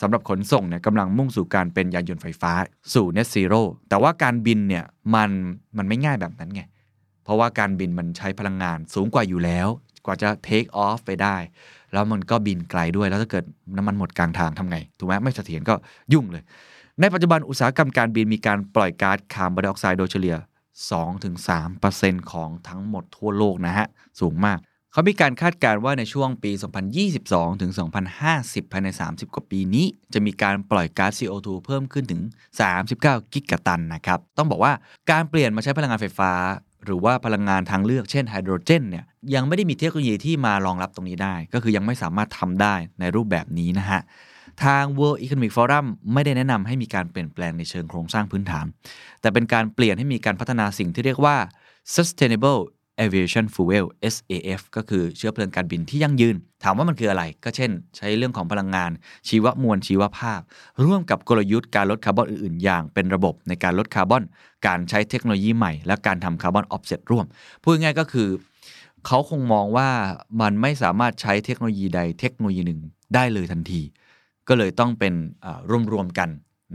[0.00, 2.52] สำหรับขนส่งเนี่ยกำลังมุ่งสู่การเป็นยานยนต์ไฟฟ้า
[2.94, 5.30] สู่ net zero แต่ว่าการบินเนี่ยมัน
[5.76, 6.62] มันไม่ง่ายแบบนั้นไง
[7.24, 9.68] เพราะว่าการบินมันใช้พลังงานสูงกว่าอยู่แล้ว
[10.04, 11.36] กว่าจะ take off ไปได้
[11.92, 13.44] แล้วมันก็บินไกลด้วยแล้วถ้าเกิด
[13.76, 15.74] น้ำมันหมดกลางทางทำไง ถูกไหมไม่เสถียรก็
[16.12, 16.42] ยุ่งเลย
[17.00, 20.36] ในปัจจุบันอุตสาหกรรมการบินมีการปล่อยก๊าซคาร์บอนไดออกไซด์โดยเฉลี่ย
[21.34, 23.86] 2-3%ของทั้งหมดทั่วโลกนะฮะ
[24.20, 24.58] สูงมาก
[24.94, 26.52] เขามีการคาดการณ์ว่าในช่วงปี
[27.06, 27.72] 2022 ถึง
[28.22, 32.22] 2050 ภายใน 30 กว่าปีนี้ จะมีการปล่อยก๊าซ CO2 เพิ่มขึ้นถึง
[32.78, 34.72] 39 กิกะตันนะครับ ต้องบอกว่า
[35.10, 36.32] การเปลี่ยนมาใช้พลังงานไฟฟ้า
[36.84, 44.00] หรือว่าพลังงานทางเลือกเช่นไฮโดรเจนเนี่ยยังไม่ได้มีเทคโนโลยีที่มารองรับตรงนี้ได้ ก็คือยังไม่สามารถทำได้ในรูปแบบนี้นะฮะ
[44.64, 48.66] ทาง World Economic Forum ไม่ได้แนะนำให้มีการเปลี่ยนแปลงในเชิงโครงสร้างพื้นฐาน
[49.20, 51.36] แต่เป็นการเปลี่ยนให้มีการพัฒนาสิ่งที่เรียกว่า
[51.94, 52.60] sustainable
[53.00, 58.90] aviation fuel SAF ก็คือเชื้อเพลิงการบินที่ยั่งยืน ถามว่ามันคืออะไร ก็เช่น ใช้เรื่องของพลังงาน
[59.28, 60.40] ชีวมวลชีวภาพ
[60.84, 64.22] ร่วมกับกลยุทธ์การลดคาร์บอนอื่นๆ อย่างเป็นระบบในการลดคาร์บอน
[64.66, 67.26] การใช้เทคโนโลยีใหม่ และการทำ carbon offset ร่วม
[67.62, 68.28] พูดง่ายก็คือ
[69.06, 69.88] เขาคงมองว่า
[70.40, 72.80] มันไม่สามารถใช้เทคโนโลยีใดเทคโนโลยีหนึ่ง
[73.14, 73.82] ได้เลยทันที
[74.48, 75.14] ก็เลยต้องเป็น
[75.92, 76.28] รวมๆกัน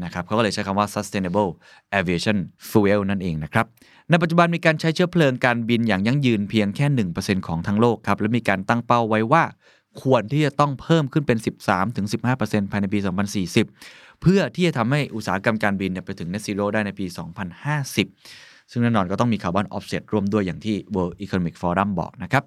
[0.03, 1.49] นะครับเขาก็เลยใช้คำว่า sustainable
[1.99, 2.37] aviation
[2.69, 3.65] fuel นั่นเองนะครับ
[4.09, 6.85] ในปัจจุบันมีการใช้เชื้อเพลิงการบินอย่างยั่งยืนเพียงแค่
[7.17, 9.43] 1%ของทั้งโลกครับ และมีการตั้งเป้าไว้ว่า
[10.01, 11.37] ควรที่จะต้องเพิ่มขึ้นเป็น
[12.05, 12.99] 13-15%ภายในปี
[13.59, 17.05] 2040 เพื่อที่จะทำให้อุตสาหกรรมการบินเนี่ยไปถึง net zero ได้ในปี
[17.81, 22.43] 2050 ซึ่งแน่นอนก็ต้องมี carbon offset ร่วมด้วยอย่างที่ World Economic Forum บอกนะครับ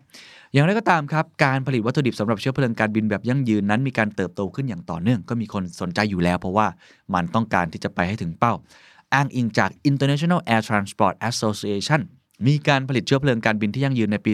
[0.52, 6.66] อย่างไรก็ตามครับ การผลิตวัตถุดิบสำหรับเชื้อเพลิงการบินแบบยั่งยืนนั้นมีการเติบโตขึ้นอย่างต่อเนื่อง ก็มีคนสนใจอยู่แล้ว เพราะว่า
[7.14, 8.52] มันต้องการที่จะไปให้ถึงเป้า
[9.14, 12.00] อ้างอิงจาก International Air Transport Association
[12.46, 14.32] มีการผลิตเชื้อเพลิงการบินที่ยั่งยืนในปี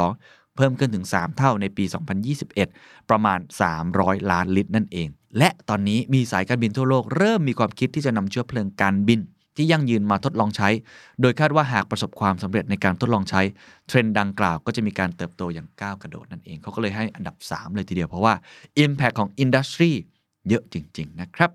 [0.00, 1.84] 2022 เพิ่มขึ้นถึง 3 เท่าในปี
[2.46, 3.38] 2021 ประมาณ
[3.84, 9.20] 300 ล้านลิตรนั่นเอง และตอนนี้มีสายการบินทั่วโลกเริ่มมีความคิดที่จะนำเชื้อเพลิงการบิน
[9.56, 10.68] ที่ยั่งยืนมาทดลองใช้
[11.20, 13.40] โดยคาดว่าหากประสบความสำเร็จในการทดลองใช้
[13.88, 18.34] เทรนด์ดังกล่าวก็จะมีการเติบโตอย่างก้าวกระโดดนั่นเองเขาก็เลยให้อันดับ 3 เลยทีเดียวเพราะว่า
[18.84, 19.92] Impact ของ Industry
[20.48, 21.50] เยอะจริง ๆ นะครับ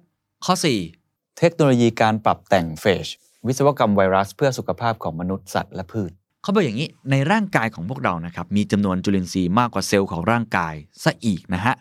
[0.46, 0.56] ข้อ
[0.98, 3.08] 4 เทคโนโลยีการปรับแต่งเฟช
[3.48, 6.12] วิศวกรรมไวรัสเพื่อสุขภาพของมนุษย์สัตว์และพืช
[6.44, 11.76] เขาบอกอย่างนี้ในร่างกายของพวกเรานะครับมีจำนวนจุลินทรีย์มากกว่าเซลล์ของร่างกายซะอีกนะฮะ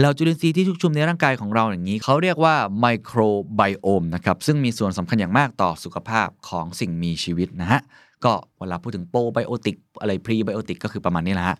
[0.00, 3.20] แล้วจุลินทรีย์ที่ชุกชุมในร่างกายของเราอย่างนี้เขาเรียกว่าไมโคร
[3.56, 7.80] ไบโอมนะครับซึ่งมีส่วนสำคัญอย่างมากต่อสุขภาพของสิ่งมีชีวิตนะฮะ
[8.24, 11.56] ก็เวลาพูดถึงโปรไบโอติกอะไรพรีไบโอติกก็คือประมาณนี้แหละฮะ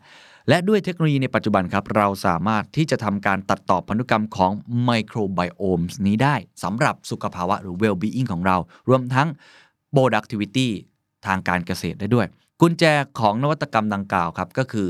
[0.48, 4.52] และด้วยเทคโนโลยีในปัจจุบันครับ เราสามารถที่จะทำการตัดต่อพันธุกรรมของ
[4.84, 8.56] ไมโครไบโอมนี้ได้สำหรับสุขภาวะหรือ well-being ของเรา
[8.88, 9.28] รวมทั้ง
[9.94, 10.68] productivity
[11.26, 12.26] ทางการเกษตรได้ด้วย
[12.60, 12.84] กุญแจ
[13.18, 14.88] ของนวัตกรรมดังกล่าวครับ ก็คือ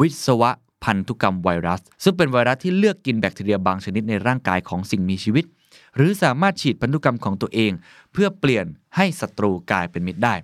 [0.00, 0.50] วิศวะ
[0.84, 5.44] พันธุกรรมไวรัส ซึ่งเป็นไวรัสที่เลือกกินแบคทีเรียบางชนิดในร่างกายของสิ่งมีชีวิต
[5.96, 7.72] หรือสามารถฉีดพันธุกรรมของตัวเอง
[8.12, 8.66] เพื่อเปลี่ยน
[8.96, 10.34] ให้ศัตรูกลายเป็นมิตรได้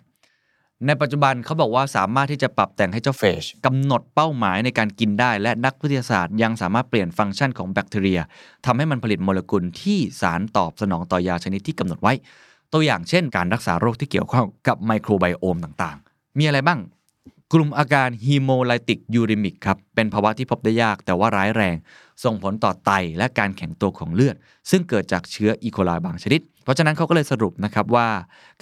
[0.87, 8.21] ในปัจจุบันเขาบอกว่าสามารถที่จะปรับแต่งให้เจ้า phage กำหนดเป้าหมายในการกินได้ และนักวิทยาศาสตร์ยังสามารถเปลี่ยนฟังก์ชันของแบคทีเรีย
[8.67, 12.13] ทำให้มันผลิตโมเลกุลที่สารตอบสนองต่อยาชนิดที่กำหนดไว้
[12.73, 16.81] ตัวอย่างเช่น การรักษาโรคที่เกี่ยวข้องกับ microbiome ต่างๆ มีอะไรบ้าง
[17.53, 21.77] กลุ่มอาการ hemolytic uremic ครับเป็นภาวะที่พบได้ยากแต่ว่าร้ายแรง
[22.25, 24.37] ส่งผลต่อไตและการแข็งตัวของเลือด
[24.71, 28.09] ซึ่งเกิดจากเชื้ออีโคไลบางชนิด เพราะฉะนั้นเขาก็เลยสรุปนะครับว่า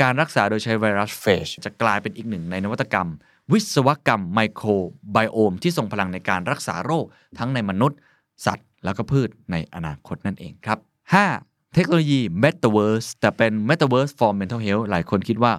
[0.02, 3.08] การรักษาโดยใช้ไวรัสเฟจจะกลายเป็นอีกหนึ่งในนวัตกรรม
[3.52, 4.68] วิศวกรรมไมโคร
[5.12, 7.04] ไบโอม ที่ทรงพลังในการรักษาโรค
[7.38, 7.98] ทั้งในมนุษย์
[8.46, 10.78] สัตว์ แล้วก็พืชในอนาคตนั่นเองครับ
[11.26, 11.74] 5.
[11.74, 15.52] เทคโนโลยี Metaverse แต่เป็น Metaverse for Mental Health หลายคนคิดว่า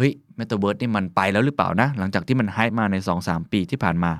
[0.00, 4.12] เฮ้ย Metaverse นี่มันไปแล้วหรือเปล่านะ หลังจากที่มันไฮมาใน 2-3 ปีที่ผ่านมา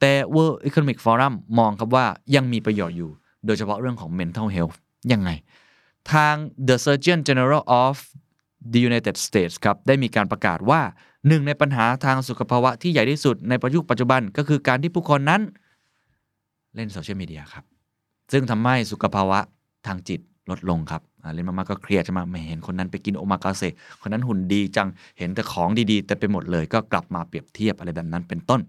[0.00, 3.10] แต่ World Economic Forum มองครับว่ายังมีประโยชน์อยู่
[3.46, 4.76] โดยเฉพาะเรื่องของ mental health
[5.12, 5.30] ยังไง
[6.12, 6.34] ทาง
[6.68, 7.94] The Surgeon General of
[8.72, 10.80] the United States ครับได้มีการประกาศว่า
[11.28, 15.42] หนึ่งในปัญหาทางสุขภาวะที่ใหญ่ที่สุดในประยุคปัจจุบันก็คือการที่ผู้คนนั้น
[16.74, 17.64] เล่นโซเชียลมีเดียครับ
[18.32, 19.38] ซึ่งทำให้สุขภาวะ
[19.86, 21.02] ทางจิต ลดลงครับ
[21.34, 23.62] เล่นมากๆก็เครียดใช่ไหมไม่เห็นคนนั้นไปกินโอมากาเส
[24.02, 28.60] คนนั้นหุ่นดีจังเห็นแต่ของดีๆ แต่ไปหมดเลย ก็กลับมาเปรียบเทียบอะไรแบบนั้นเป็นต้น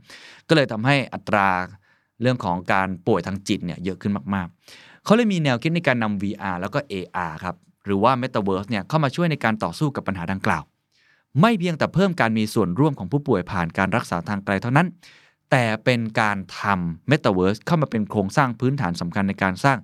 [0.47, 1.47] ก็เลยทำให้อัตรา
[2.21, 10.63] เรื่องของการป่วยทางจิตเนี่ยเยอะขึ้นมากๆ เขาเลยมีแนวคิดในการนำ VR แล้วก็ AR ครับหรือว่า Metaverse เนี่ยเข้ามาช่วยในการต่อสู้กับปัญหาดังกล่าว
[11.41, 14.87] ไม่เพียงแต่เพิ่มการมีส่วนร่วมของผู้ป่วยผ่านการรักษาทางไกลเท่านั้น
[15.51, 19.77] แต่เป็นการทำ Metaverse เข้ามาเป็นโครงสร้างพื้นฐานสำคัญในการสร้าง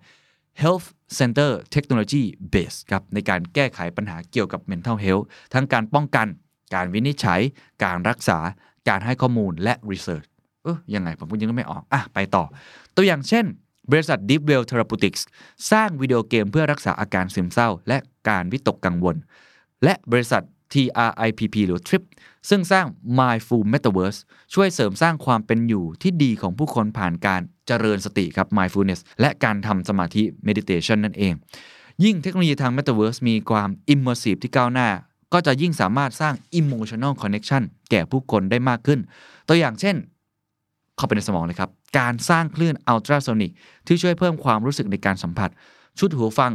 [0.61, 0.87] Health
[1.19, 6.27] Center Technology Base ครับในการแก้ไขปัญหาเกี่ยวกับ Mental Health ทั้งการป้องกัน
[6.75, 7.41] การวินิจฉัย
[7.83, 8.39] การรักษา
[8.89, 10.27] การให้ข้อมูลและ Research
[10.63, 12.43] เออยังไงผมก็ยังไม่ออก อะ ไปต่อ
[12.95, 13.45] ตัวอย่างเช่น
[13.91, 15.21] บริษัท Deepwell Therapeutics
[15.71, 17.97] สร้างวิดีโอเกมเพื่อรักษาอาการซึมเศร้า และ
[18.29, 19.15] การวิตกกังวล
[19.83, 20.43] และบริษัท
[20.75, 22.03] TRIPP หรือ TRIP
[22.49, 22.85] ซึ่งสร้าง
[23.19, 24.19] Mindful Metaverse
[24.53, 31.33] ช่วยเสริมสร้างความเป็นอยู่ที่ดีของผู้คนผ่านการเจริญสติครับ Mindfulness และการทำสมาธิ Meditation นั่นเอง
[32.03, 34.89] ยิ่งเทคโนโลยีทาง Metaverse มีความ Immersive ที่ก้าวหน้า
[35.33, 38.99] ก็จะยิ่งสามารถสร้าง Emotional Connection แก่ผู้คนได้มากขึ้น
[39.47, 39.95] ตัวอย่างเช่น
[40.97, 43.51] เข้าไปในสมองเลยครับ การสร้างคลื่นอัลตราโซนิก
[43.87, 45.49] ที่ช่วยเพิ่มความรู้สึกในการสัมผัส
[45.99, 46.51] ชุดหูฟัง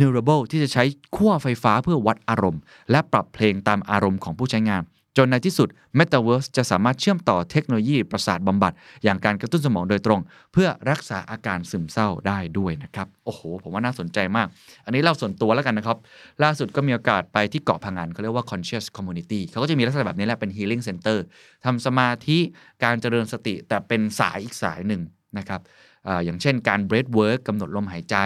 [0.00, 0.84] Neurable ที่จะใช้
[1.16, 4.82] ขั้วไฟฟ้าเพื่อวัดอารมณ์ และปรับเพลงตามอารมณ์ของผู้ใช้งาน
[5.16, 5.68] จนในที่สุด
[5.98, 8.72] Metaverse จะสามารถเชื่อมต่อเทคโนโลยีประสาทบำบัด
[9.04, 10.20] อย่างการกระตุ้นสมองโดยตรง
[10.52, 14.48] เพื่อรักษาอาการซึมเศร้าได้ด้วยนะครับ โอ้โห ผมว่าน่าสนใจมาก
[14.84, 15.98] อันนี้เล่าส่วนตัวแล้วกันนะครับ
[16.42, 21.18] ล่าสุดก็มีโอกาสไปที่เกาะพังงานเขาเรียกว่า Conscious Community เขาก็จะมีลักษณะแบบนี้แหละเป็น Healing Center
[21.64, 22.38] ทำสมาธิ
[22.84, 25.02] การเจริญสติแต่เป็นสายอีกสายหนึ่ง
[25.38, 25.60] นะครับ
[26.06, 28.16] ออย่างเช่นการ breath work กำหนดลมหายใจ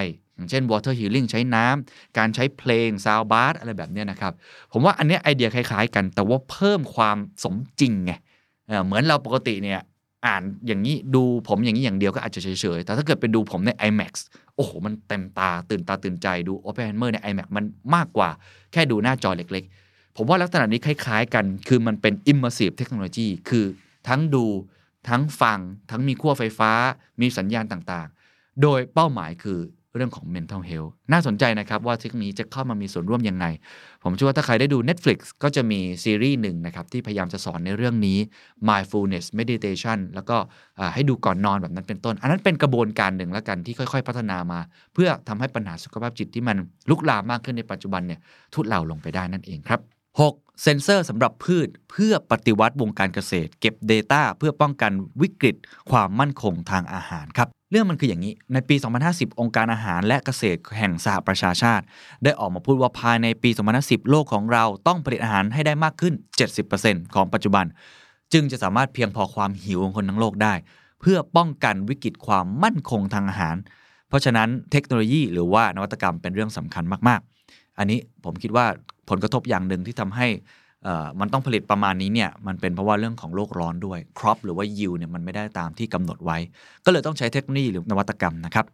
[0.50, 4.32] เช่น water healing ใช้น้ำการใช้เพลง sound bath อะไรแบบนี้นะครับ
[4.72, 8.12] ผมว่าอันนี้ไอเดียคล้ายๆกัน แต่ว่าเพิ่มความสมจริงไง
[8.68, 9.80] เเหมือนเราปกติเนี่ย
[10.26, 14.12] อ่านอย่างนี้ดูผมอย่างนี้อย่างเดียวก็อาจจะเฉยๆ แต่ถ้าเกิดไปดูผมใน IMAX
[14.56, 18.30] โอ้โห มันเต็มตาตื่นตาตื่นใจดู Oppenheimer ใน IMAX มันมากกว่า
[18.72, 23.64] แค่ดูหน้าจอเล็กๆ ผมว่าลักษณะนี้คล้ายๆกัน คือมันเป็น immersive technology คือ
[24.08, 24.44] ทั้งดู
[25.08, 26.72] ทั้งฟัง ทั้งมีขั้วไฟฟ้า
[27.20, 29.60] มีสัญญาณต่างๆ โดยเป้าหมายคือ
[29.96, 33.46] เรื่องของ mental health น่าสนใจนะครับว่าเทคโนโลยีจะเข้ามามีส่วนร่วมยังไง
[34.04, 38.18] ผมเชื่อว่าถ้าใครได้ดู Netflix ก็จะมีซีรีส์หนึ่งนะครับ ที่พยายามจะสอนในเรื่องนี้
[38.68, 40.36] mindfulness meditation แล้วก็
[40.94, 44.60] ให้ดูก่อนนอนแบบนั้นเป็นต้น อันนั้นเป็นกระบวนการหนึ่งแล้วกันที่ค่อย ๆ พัฒนามา
[44.94, 46.56] เพื่อทำให้ปัญหาสุขภาพจิตที่มัน
[46.90, 48.20] ลุกลามมากขึ้นในปัจจุบันเนี่ย
[48.54, 49.80] ทุเลาลงไปได้นั่นเองครับ
[50.20, 50.62] 6.
[50.62, 55.56] เซ็นเซอร์สำหรับพืชเพื่อปฏิวัติวงการเกษตร เก็บ Data เพื่อป้องกันวิกฤต
[55.90, 58.76] ความมั่นคงทางอาหารครับ เรื่องมันคืออย่างนี้ ในปี
[59.08, 61.84] 2050 องค์การอาหารและเกษตรแห่งสหประชาชาติ
[62.24, 66.14] ได้ออกมาพูดว่าภายในปี 2050 โลกของเราต้องผลิตอาหารให้ได้มากขึ้น
[66.64, 67.64] 70%ของปัจจุบัน
[68.32, 70.54] จึงจะสามารถเพียงพอความหิวของคนทั้งโลกได้
[71.00, 73.56] เพื่อป้องกันวิกฤตความมั่นคงทางอาหาร
[74.08, 78.66] เพราะฉะนั้นเทคโนโลยีหรือว่านวัตกรรมเป็นเรื่องสำคัญมากๆ อันนี้ผมคิดว่า
[79.08, 80.26] ผลกระทบอย่างหนึ่งที่ทำให้
[81.20, 86.38] มันต้องผลิตประมาณนี้เนี่ยมันเป็นเพราะว่าเรื่องของโลกร้อนด้วยครอปหรือว่ายิวเนี่ยมันไม่ได้ตามที่กำหนดไว้
[86.84, 88.64] ก็เลยต้องใช้เทคโนโลยีหรือนวัตกรรมนะครับ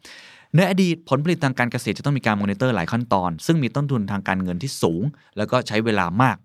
[0.56, 5.02] ในอดีตผลผลิตทางการเกษตรจะต้องมีการมอนิเตอร์หลายขั้นตอน ซึ่งมีต้นทุนทางการเงินที่สูง
[5.36, 6.36] แล้วก็ใช้เวลามาก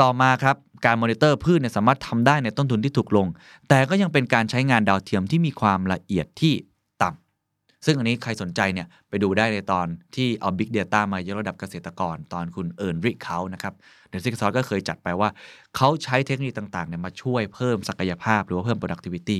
[0.00, 3.26] ต่อมาครับการมอนิเตอร์พืชเนี่ยสามารถทำได้ในต้นทุนที่ถูกลง
[3.68, 6.54] แต่ก็ยังเป็นการใช้งานดาวเทียมที่มีความละเอียดที่
[7.02, 13.74] ต่ำซึ่งอันนี้ใครสนใจเนี่ยไปดูได้ในตอนที่เอา Big Data มายกระดับเกษตรกร ตอนคุณเอิร์น Ricult นะครับ
[14.12, 15.28] The Secret Sauce ก็เคยจัดไปว่า
[15.76, 19.38] เขาใช้เทคโนโลยีต่างๆเนี่ยมาช่วยเพิ่มศักยภาพหรือว่าเพิ่ม productivity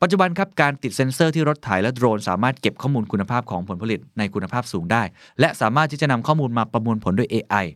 [0.00, 5.02] ปัจจุบันครับการติดเซ็นเซอร์ที่รถไถและโดรนสามารถเก็บข้อมูลคุณภาพของผลผลิตในคุณภาพสูงได้
[5.40, 7.66] และสามารถที่จะนำข้อมูลมาประมวลผลด้วย AI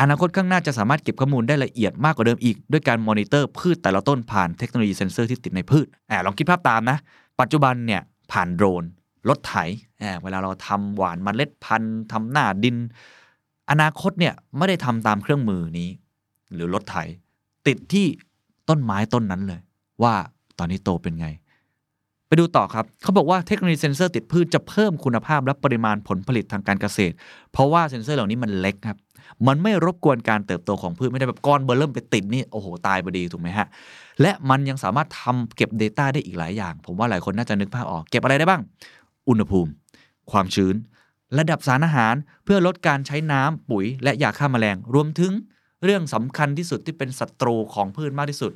[0.00, 6.98] อนาคตข้างหน้าจะสามารถเก็บข้อมูลได้ละเอียดมากกว่าเดิมอีก ด้วยการมอนิเตอร์พืชแต่ละต้นผ่านเทคโนโลยีเซ็นเซอร์ที่ติดในพืชแอ่าลองคิดภาพตามนะ
[7.40, 8.00] ปัจจุบันเนี่ย
[8.32, 8.84] ผ่านโดรน
[9.28, 9.54] รถไถ
[10.02, 12.76] อ่าเวลาเราทำหว่านเมล็ดพันธุ์ทำหน้าดิน
[13.70, 15.88] อนาคตเนี่ยไม่ได้ทำตามเครื่องมือนี้
[16.54, 16.96] หรือรถไถ
[17.66, 18.06] ติดที่
[18.68, 19.60] ต้นไม้ต้นนั้นเลย
[20.02, 20.14] ว่า
[20.58, 21.28] ตอนนี้โตเป็นไง
[22.28, 27.14] ไปดูต่อครับ เขาบอกว่าเทคโนโลยีเซ็นเซอร์ติดพืชจะเพิ่มคุณภาพและปริมาณผลผลิตทางการเกษตร
[27.52, 28.98] เพราะว่าเซ็นเซอร์เหล่านี้มันเล็กครับ
[29.46, 33.66] มันไม่รบกวนการเติบโตของพืชไม่ได้แบบก้อนเบอร์เริ่มไปติดนี่โอ้โหตายพอดีถูกไหมฮะ
[34.20, 38.62] และมันยังสามารถทำเก็บ Data ได้อีกหลายอย่าง ผมว่าหลายคนน่าจะนึกภาพออก เก็บอะไรได้บ้าง
[39.28, 39.70] อุณหภูมิ
[40.30, 40.74] ความชื้น
[41.38, 45.32] ระดับสารอาหารเพื่อลดการใช้น้ำปุ๋ย และยาฆ่าแมลง รวมถึง
[45.84, 48.52] เรื่องสำคัญที่สุดที่เป็นศัตรูของพืชมากที่สุด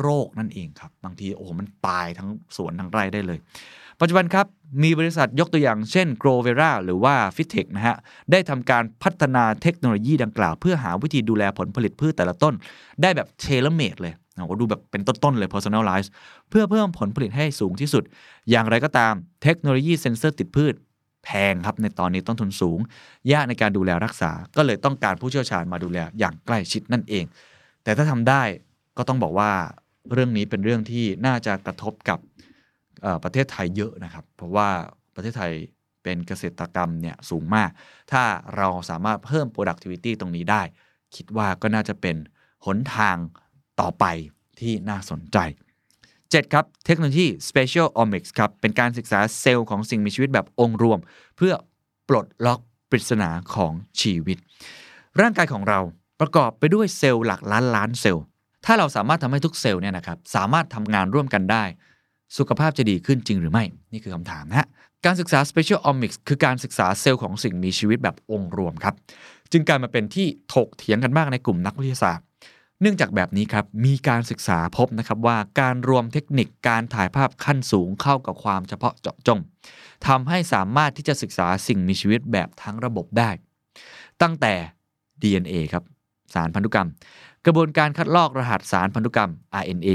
[0.00, 3.38] โรคนั่นเองครับ บางทีโอ้โหมันตายทั้งสวนทั้งไร่ได้เลย
[4.00, 4.46] ปัจจุบันครับ
[4.82, 7.96] มีบริษัทยกตัวอย่างเช่น g r o v e r a หรือว่า f i t e c h นะฮะ
[8.30, 12.54] ได้ทำการพัฒนาเทคโนโลยีดังกล่าว เพื่อหาวิธีดูแลผลผลิตพืชแต่ละต้น
[13.02, 16.08] ได้แบบ tailor-made เลยโอ้ดูแบบเป็นต้นๆเลย personalize
[16.50, 18.04] เพื่อเพิ่มผลผลิตให้สูงที่สุด
[18.50, 20.74] อย่างไรก็ตามเทคโนโลยีเซ็นเซอร์ติดพืช
[21.26, 22.78] แพงครับในตอนนี้ต้นทุนสูง
[23.32, 27.24] ยากในการดูแลรักษา ก็เลยต้องการผู้เชี่ยวชาญมาดูแลอย่างใกล้ชิดนั่นเอง
[27.82, 28.42] แต่ถ้าทำได้
[28.96, 29.50] ก็ต้องบอกว่า
[30.12, 32.18] เรื่องนี้เป็นเรื่องที่น่าจะกระทบกับ
[33.24, 34.68] ประเทศไทยเยอะนะครับ เพราะว่า
[35.14, 35.52] ประเทศไทย
[36.02, 37.70] เป็นเกษตรกรรมเนี่ยสูงมาก
[38.12, 38.22] ถ้า
[38.56, 40.62] เราสามารถเพิ่ม productivity ตรงนี้ได้
[41.16, 42.16] คิดว่าก็น่าจะเป็น
[42.66, 43.16] หนทาง
[43.80, 44.04] ต่อไป
[44.60, 45.38] ที่น่าสนใจ
[46.36, 50.98] 7 ครับเทคโนโลยี Spatial Omics ครับ เป็นการศึกษาเซลล์ของสิ่งมีชีวิตแบบองค์รวม
[51.36, 51.54] เพื่อ
[52.08, 54.38] ปลดล็อกปริศนาของชีวิต
[55.20, 55.80] ร่างกายของเรา
[56.20, 58.24] ประกอบไปด้วยเซลล์หลักล้านล้านเซลล์
[58.64, 61.64] ถ้าเราสามารถทำให้ทุกเซลล์เนี่ยนะครับสามารถทำงานร่วมกันได้
[62.38, 64.66] สุขภาพจะดีขึ้นจริงหรือไม่ นี่คือคำถามนะฮะ
[65.06, 68.94] การศึกษา Spatial Omics คือการศึกษาเซลล์ของสิ่งมีชีวิตแบบองค์รวมครับ
[69.52, 72.25] จึงกลายมาเป็นที่ถกเถียงกันมากในกลุ่มนักวิทยาศาสตร์
[72.80, 79.40] เนื่องจากแบบนี้ครับมีการศึกษาพบนะครับว่าการรวมเทคนิคการถ่ายภาพขั้นสูงเข้ากับความเฉพาะเจาะจง
[80.06, 83.30] ทำให้สามารถที่จะศึกษาสิ่งมีชีวิตแบบทั้งระบบได้
[84.22, 84.54] ตั้งแต่
[85.22, 85.84] DNA ครับ
[86.34, 86.88] สารพันธุกรรม
[87.46, 89.30] กระบวนการคัดลอกรหัสสารพันธุกรรม
[89.62, 89.90] RNA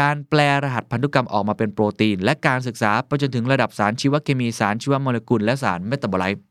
[0.00, 6.42] การแปลรหัสพันธุกรรมออกมาเป็นโปรตีน และการศึกษาไปจนถึงระดับสารชีวเคมีสารชีวโมเลกุลและสารเมตาบอไลต์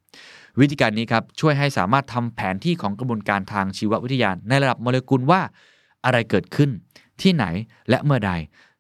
[0.59, 5.41] วิธีการนี้ครับช่วยให้สามารถทำแผนที่ของกระบวนการทางชีววิทยา ในระดับโมเลกุลว่า
[6.05, 6.69] อะไรเกิดขึ้น
[7.21, 7.45] ที่ไหน
[7.89, 8.31] และเมื่อใด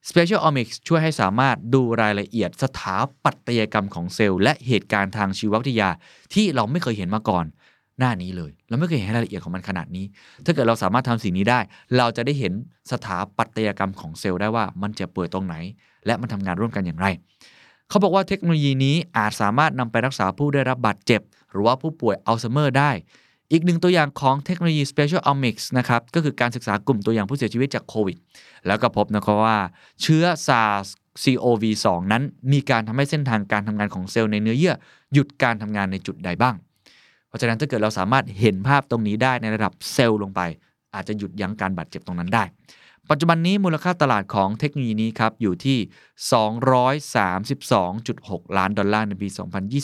[0.07, 5.89] Spatial Omics ช่วยให้สามารถดูรายละเอียดสถาปัตยกรรมของเซลล์และเหตุการณ์ทางชีววิทยา
[6.33, 7.45] ที่เราไม่เคยเห็นมาก่อน
[7.99, 10.05] หน้านี้เลย เราไม่เคยเห็นรายละเอียดของมันขนาดนี้
[10.45, 11.59] ถ้าเกิดเราสามารถทำสิ่งนี้ได้
[11.97, 12.53] เราจะได้เห็น
[12.91, 15.55] สถาปัตยกรรมของเซลล์ได้ว่ามันจ็บป่วยตรงไหน
[16.05, 17.07] และมันทำงานร่วมกันอย่างไร
[17.89, 21.21] เขาบอกว่าเทคโนโลยีนี้อาจสามารถนำไปรักษาผู้ได้รับบาดเจ็บ
[21.51, 22.91] หรือว่าผู้ป่วยอัลไซเมอร์ได้
[23.51, 28.17] อีกหนึ่งตัวอย่างของเทคโนโลยี Special Omics นะครับ ก็คือการศึกษากลุ่มตัวอย่างผู้เสียชีวิตจากโควิด
[28.67, 29.57] แล้วก็พบนะครับว่า
[30.01, 34.75] เชื้อ SARS-CoV-2 นั้นมีการทำให้เส้นทางการทำงานของเซลล์ในเนื้อเยื่อ
[35.13, 36.55] หยุดการทำงานในจุดใดบ้าง
[37.27, 40.41] เพราะฉะนั้นถ้าเกิดเราสามารถเห็นภาพตรงนี้ได้ในระดับเซลล์ลงไป
[40.95, 42.43] อาจจะหยุดยั้งการบาดเจ็บตรงนั้นได้
[43.11, 45.77] ปัจจุบันนี้มูลค่าตลาดของเทคโนโลยีนี้ครับอยู่ที่
[47.83, 49.27] 232.6 ล้านดอลลาร์ในปี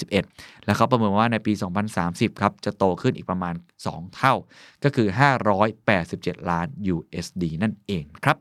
[0.05, 1.53] 2021 และเขาประเมินว่าในปี
[1.97, 3.53] 2030 ครับจะโตขึ้นอีกประมาณ
[3.85, 4.33] 2 เท่า
[4.83, 5.07] ก็คือ
[5.83, 8.37] 587 ล้าน USD นั่นเองครับ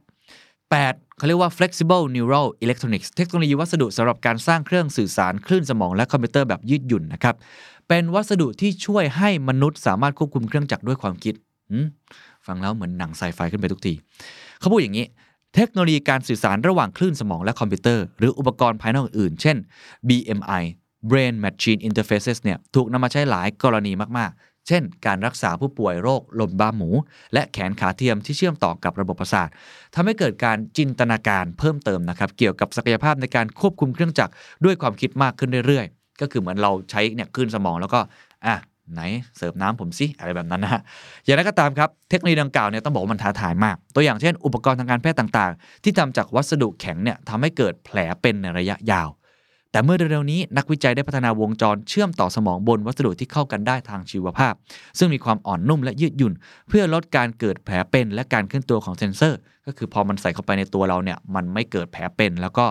[0.52, 7.34] 8เขาเรียกว่า flexible neural electronics เทคโนโลยีวัสดุสำหรับการสร้างเครื่องสื่อสารคลื่นสมองและคอมพิวเตอร์แบบยืดหยุ่นนะครับ
[7.88, 11.34] เป็นวัสดุที่ช่วยให้มนุษย์สามารถควบคุมเครื่องจักรด้วยความคิด
[12.46, 13.94] ฟังแล้วเหมือนหนังไซไฟขึ้นไปทุกที
[14.60, 15.06] เขาพูดอย่างนี้
[15.54, 19.56] เทคโนโลยีการสื่อสารระหว่างคลื่นสมองและคอมพิวเตอร์ หรืออุปกรณ์ภายนอกอื่น เช่น
[20.08, 20.62] BMI
[21.10, 26.90] Brain Machine Interfaces เนี่ยถูกนำมาใช้หลายกรณีมาก ๆ เช่น การรักษาผู้ป่วยโรคลมบ้าหมู
[27.34, 29.48] และแขนขาเทียมที่เชื่อมต่อกับระบบประสาท
[29.94, 34.32] ทำให้เกิดการจินตนาการเพิ่มเติมนะครับ เกี่ยวกับศักยภาพในการควบคุมเครื่องจักร
[34.64, 38.00] ด้วยความคิดมากขึ้นเรื่อย ๆ ก็คือเหมือนเราใช้เนี่ยคลื่นสมองแล้วก็
[38.46, 38.56] อะ
[38.92, 39.00] ไหน
[39.36, 40.80] เสิร์ฟน้ำผมสิอะไรแบบนั้นนะฮะ
[41.24, 49.08] อย่างไรก็ตามครับเทคโนโลยีดังกล่าวเนี่ยต้องบอกว่ามันท้าทายมาก ตัวอย่างเช่น อุปกรณ์ทางการแพทย์ต่างๆ ที่ทำจากวัสดุแข็งเนี่ยทำให้เกิดแผลเป็นในระยะยาว
[49.74, 54.54] แต่เมื่อเร็วๆนี้นักวิจัยได้พัฒนาวงจรเชื่อมต่อสมองบนวัสดุที่เข้ากันได้ทางชีวภาพ
[54.98, 56.32] ซึ่งมีความอ่อนนุ่มและยืดหยุ่น
[56.68, 62.64] เพื่อลดการเกิดแผลเป็นและการเคลื่อนตัวของเซนเซอร์ ก็คือพอมันใส่เข้าไปในตัวเราเนี่ยมันไม่เกิดแผลเป็นแล้วก็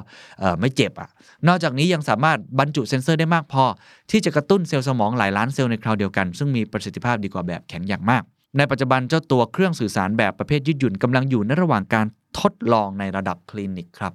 [0.59, 1.09] ไม่เจ็บอะ
[1.47, 3.63] นอกจากนี้ยังสามารถบรรจุเซนเซอร์ได้มากพอ
[4.11, 8.23] ที่จะกระตุ้นเซลล์สมองหลายล้านเซลล์ในคราวเดียวกัน ซึ่งมีประสิทธิภาพดีกว่าแบบแข็งอย่างมาก
[8.57, 12.05] ในปัจจุบันเจ้าตัวเครื่องสื่อสารแบบประเภทยืดหยุ่นกำลังอยู่ในระหว่างการ
[12.39, 14.13] ทดลองในระดับคลินิกครับ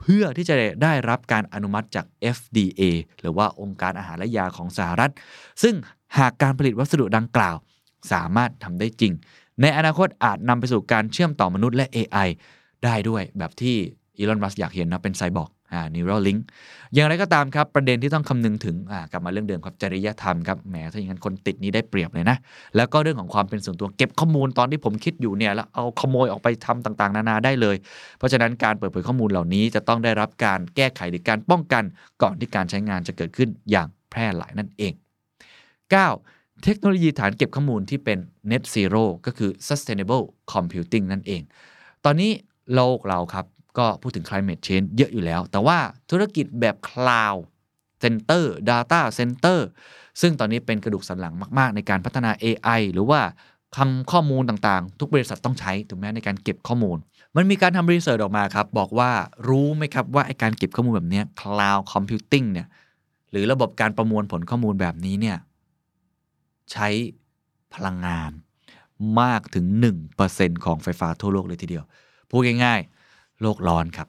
[0.00, 2.82] เพื่อที่จะได้รับการอนุมัติจาก FDA
[3.20, 5.12] หรือว่าองค์การอาหารและยาของสหรัฐ
[5.62, 5.74] ซึ่ง
[6.18, 7.56] หากการผลิตวัสดุดังกล่าว
[8.12, 9.12] สามารถทำได้จริง
[9.60, 12.28] ในอนาคตอาจนำไปสู่การเชื่อมต่อมนุษย์และ AI
[12.84, 13.76] ได้ด้วยแบบที่
[14.18, 15.50] อีลอน มัสอยากเห็นนะเป็นไซบอร์ก
[15.94, 16.40] neural link
[16.94, 18.76] อย่างไรก็ตามครับ ประเด็นที่ต้องคำนึงถึง
[19.12, 22.36] กลับมาเรื่องเดิมครับจริยธรรมครับแหมถ้าอย่างนั้นคนติดนี้ได้เปรียบเลยนะ
[22.76, 27.76] แล้วก็เรื่องของความเป็นส่วนตัวเก็บข้อมูลตอนที่ผมคิดอยู่เนี่ยแล้วเอาขโมยออกไปทำต่างๆ นานาได้เลย
[28.18, 31.84] เพราะฉะนั้นการเปิดเผยข้อมูลเหล่านี้จะต้องได้รับการแก้ไขหรือการป้องกัน
[32.22, 34.92] ก่อนที่การใช้งานจะเกิดขึ้นอย่างแพร่หลายนั่นเอง
[35.78, 36.64] 9.
[36.64, 38.18] เทคโนโลยีฐานเก็บข้อมูลที่เป็น
[38.50, 41.42] net zero ก็คือ sustainable computing นั่นเอง
[42.04, 42.30] ตอนนี้
[42.74, 43.46] โลกเราครับ
[43.78, 45.78] ก็พูดถึง climate change เยอะอยู่แล้ว แต่ว่า
[46.10, 47.40] ธุรกิจแบบ cloud
[48.02, 49.60] center data center
[50.20, 53.20] ซึ่งตอนนี้เป็นกระดูกสันหลังมาก ๆ ในการพัฒนา AI หรือว่า
[53.76, 56.98] คำข้อมูลต่างๆ ทุกบริษัทต้องใช้ถูกไหมในการเก็บข้อมูล
[57.36, 59.10] มันมีการทำรีเสิร์ชออกมาครับ บอกว่า
[59.48, 62.68] รู้ไหมครับว่าไอการเก็บข้อมูลแบบนี้ cloud computing เนี่ย
[63.30, 65.38] หรือระบบการประมวลผลข้อมูลแบบนี้เนี่ย
[66.72, 66.88] ใช้
[67.74, 68.30] พลังงาน
[69.20, 69.64] มากถึง
[70.16, 71.84] 1%ของไฟฟ้าทั่วโลกเลยทีเดียว
[72.30, 72.99] พูดง่ายๆ
[73.42, 74.08] โลกร้อนครับ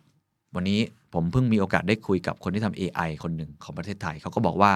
[0.56, 0.80] วันนี้
[1.14, 4.72] ผมเพิ่งมีโอกาสได้คุยกับคนที่ทำ AI คนหนึ่งของประเทศไทย เขาก็บอกว่า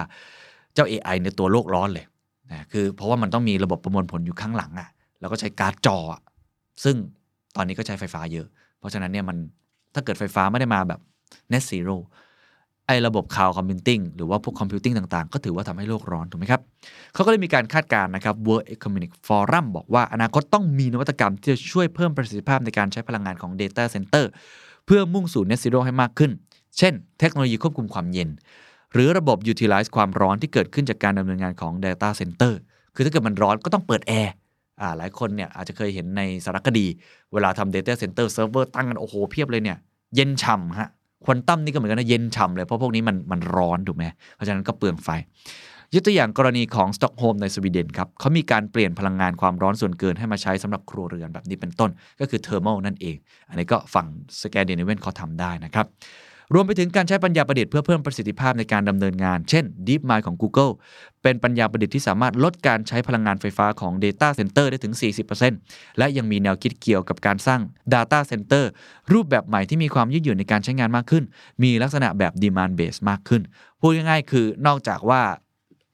[0.74, 2.06] เจ้า AI ในตัวโลกร้อนเลย
[2.50, 4.88] นะคือเพราะว่ามันต้องมีระบบประมวลผลอยู่ข้างหลังอะ่ะ
[5.20, 5.98] แล้วก็ใช้การ์ดจอ
[6.84, 6.96] ซึ่ง
[7.56, 8.46] ตอนนี้ก็ใช้ไฟฟ้าเยอะ
[8.78, 9.36] เพราะฉะนั้นเนี่ยมัน
[9.94, 11.00] ถ้าเกิดไฟฟ้าไม่ได้มาแบบ
[11.52, 11.96] net zero
[12.86, 16.60] ไอ้ระบบ cloud computing หรือว่าพวก computing ต่างๆ ก็ถือว่าทำให้โลกร้อนถูกไหมครับ
[17.14, 24.24] เขาก็เลยมีการคาดการณ์นะครับ World Economic Forum บอกว่าอนาคตต้องมีนวัตกรรมที่จะช่วยเพิ่มประสิทธิภาพในการใช้พลังงานของ Data Center
[24.86, 26.30] เพื่อมุ่งสู่ Net Zero ให้มากขึ้น
[26.78, 28.28] เช่น เทคโนโลยีควบคุมความเย็น
[28.92, 32.52] หรือระบบ Utilize ความร้อนที่เกิดขึ้นจากการดำเนินงานของ Data Center
[32.94, 34.32] คือถ้าเกิดมันร้อนก็ต้องเปิดแอร์
[34.80, 36.86] อ่าหลายคนเนี่ยอาจจะเคยเห็นในสารคดี
[37.32, 39.78] เวลาทำ Data Center Server ตั้งกันโอ้โหเพียบเลยเนี่ย
[40.14, 40.88] เย็นฉ่ำฮะ
[41.26, 45.08] ควอนตัมนี่ก็เหมือนกันนะเย็นฉ่ำเลย เพราะพวกนี้มันมันร้อนถูกไหมเพราะฉะนั้นก็เปลืองไฟ
[45.94, 53.16] ยกตัวอย่างกรณีของสตอกโฮล์มในสวีเดนครับเขามีการเปลี่ยนพลังงานความร้อนส่วนเกินให้มาใช้สำหรับครัวเรือนแบบนี้เป็นต้น ก็คือเทอร์โมนั่นเอง
[53.48, 54.06] อันนี้ก็ฝั่ง
[54.42, 55.86] สแกนดิเนเวียนเขาทำได้นะครับ
[56.54, 60.72] รวมไปถึงการใช้ปัญญาประดิษฐ์เพื่อเพิ่มประสิทธิภาพในการดำเนินงาน เช่น DeepMind ของ Google
[61.22, 64.94] เป็นปัญญาประดิษฐ์ที่สามารถลดการใช้พลังงานไฟฟ้าของ Data Center ได้ถึง
[65.46, 67.60] 40%และยังมีแนวคิดเกี่ยวกับการสร้าง
[67.94, 68.64] Data Center
[69.12, 71.24] รูปแบบใหม่ที่มีความยืดหยุ่นในการใช้งานมากขึ้น
[71.62, 73.42] มีลักษณะแบบ demand base มากขึ้น
[73.80, 75.22] พูดง่ายๆ คือนอกจากว่า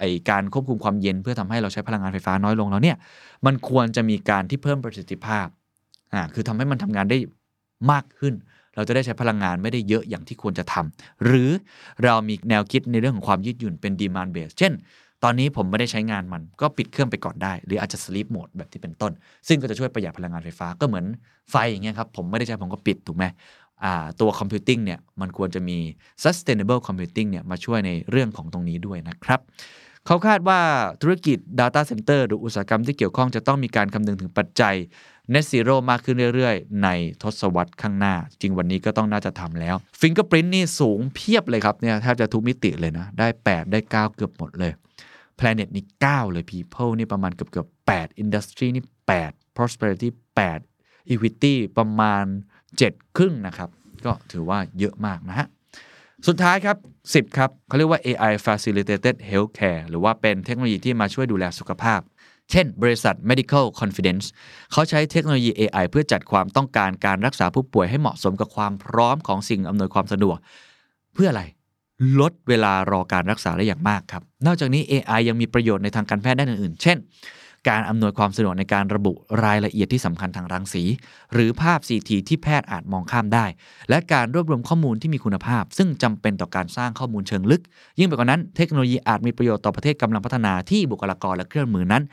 [0.00, 2.96] ไอการควบคุมความเย็นเพื่อทำให้เราใช้พลังงานไฟฟ้าน้อยลงแล้วเนี่ย
[3.46, 5.46] มันควรจะมีการที่เพิ่มประสิทธิภาพ
[6.14, 7.18] อ่าคือทำให้มันทำงานได้
[7.92, 8.34] มากขึ้น
[8.76, 11.50] เราจะได้ใช้พลังงานไม่ได้เยอะอย่างที่ควรจะทำหรือ
[12.04, 14.72] เรามีแนวคิดในเรื่องของความยืดหยุ่นเป็น demand base เช่น
[15.24, 19.12] ตอนนี้ผมไม่ได้ใช้งานมันก็ปิดเครื่องไปก่อนได้ หรืออาจจะ sleep mode แบบที่เป็นต้น
[19.48, 21.04] ซึ่งก็จะช่วยประหยัดพลังงานไฟฟ้าก็เหมือน
[21.50, 23.24] ไฟอย่างเงี้ยครับผมไม่ได้ใช้ผมก็ปิดถูกไหม
[24.20, 25.78] ตัว computing เนี่ยมันควรจะมี
[26.22, 29.40] sustainable computing เนี่ยมาช่วยในเรื่องของตรงนี้ด้วยนะครับ
[30.06, 30.60] เขาคาดว่า
[31.02, 34.74] ธุรกิจ Data Center หรืออุตสาหกรรมที่เกี่ยวข้องจะต้องมีการคำนึงถึงปัจจัย
[35.32, 36.88] Net Zero มากขึ้นเรื่อยๆ ใน
[37.22, 44.72] ทศวรรษข้างหน้า จริงวันนี้ก็ต้องน่าจะทำแล้ว Fingerprint นี่สูงเพียบเลยครับเนี่ยแทบจะทุกมิติเลยนะ ได้ 8 ได้ 9 เกือบหมดเลย
[45.38, 48.84] Planet นี่ 9 เลย People นี่ประมาณเกือบเกือบ8 Industry นี่
[49.20, 50.08] 8 Prosperity
[50.60, 52.24] 8 Equity ประมาณ
[52.70, 53.70] 7 ครึ่งนะครับ
[54.04, 55.48] ก็ถือว่าเยอะมากนะฮะ
[56.26, 62.00] สุดท้ายครับ 10 ครับเขาเรียกว่า AI Facilitated Healthcare หรือว่าเป็นเทคโนโลยีที่มาช่วยดูแลสุขภาพ
[62.50, 64.26] เช่น บริษัท Medical Confidence
[64.72, 70.36] เขาใช้เทคโนโลยี AI เพื่อจัดความต้องการการรักษาผู้ป่วยให้เหมาะสมกับความพร้อมของสิ่งอำนวยความสะดวก
[71.14, 71.42] เพื่ออะไร
[72.20, 76.96] ลดเวลารอการรักษาได้อย่างมากครับ นอกจากนี้ AI ยังมีประโยชน์ในทางการแพทย์ด้านอื่นๆ เช่น
[77.68, 79.12] การอำนวยความสะดวกในการระบุ
[79.44, 80.82] รายละเอียดที่สำคัญทางรังสี
[81.32, 83.46] หรือภาพ CT ที่แพทย์อาจมองข้ามได้
[83.88, 87.62] และการรวบรวมข้อมูลที่มีคุณภาพ ซึ่งจำเป็นต่อการสร้างข้อมูลเชิงลึก
[87.98, 92.04] ยิ่งไปกว่านั้นเทคโนโลยีอาจมีประโยชน์ต่อประเทศกำลังพัฒนาที่บุคลากรและเครื่องมือนั้น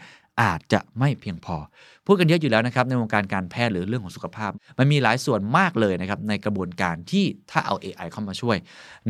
[0.41, 1.57] อาจจะไม่เพียงพอ
[2.05, 8.57] พูดกันเยอะอยู่แล้วนะครับในวงการการแพทย์หรือเรื่องของสุขภาพ มันมีหลายส่วนมากเลยนะครับในกระบวนการที่ถ้าเอา AI เข้ามาช่วย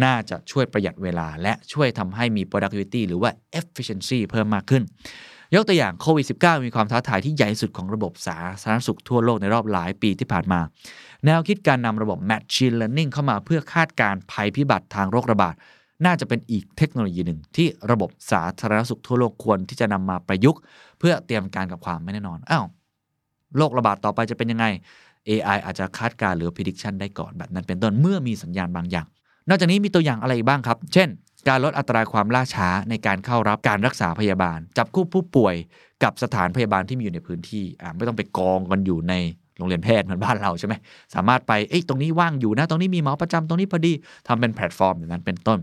[0.04, 4.84] น่าจะช่วยประหยัดเวลา และช่วยทำให้มี productivity หรือว่า efficiency เพิ่มมากขึ้น
[5.56, 10.60] ยกตัวอย่างโควิด -19 มีความท้าทายที่ใหญ่สุดของระบบสาธารณสุขทั่วโลกในรอบหลายปีที่ผ่านมา
[11.26, 15.56] แนวคิดการนำระบบ Machine Learning เข้ามาเพื่อคาดการณ์ภัยพิบัติทางโรคระบาด
[16.06, 20.62] น่าจะเป็นอีกเทคโนโลยีหนึ่ง ที่ระบบสาธารณสุขทั่วโลกควรที่จะนำมาประยุกต์
[21.00, 22.66] เพื่อเตรียมการกับความไม่แน่นอนอ้าว
[23.58, 24.66] โรคระบาดต่อไปจะเป็นยังไง
[25.30, 29.08] AI อาจจะคาดการณ์หรือ prediction ได้ก่อนแบบนั้นเป็นต้นเมื่อมีสัญญาณบางอย่าง
[29.50, 31.10] นอกจากนี้มีตัวอย่างอะไรอีกบ้างครับ เช่น
[31.48, 35.56] การลดอัตราความล่าช้าในการเข้ารับการรักษาพยาบาล จับคู่ผู้ป่วย
[36.04, 39.16] กับสถานพยาบาลที่มีอยู่ในพื้นที่อ่าไม่ต้องไปกองกันอยู่ใน
[39.58, 40.74] โรงเรียนแพทย์เหมือนบ้านเราใช่ไหม
[41.16, 43.94] สามารถไปเอ้ยตรงนี้ว่างอยู่นะ ตรงนี้มีหมอประจำตรงนี้พอดี
[44.28, 45.58] ทำเป็นแพลตฟอร์มอย่างนั้นเป็นต้น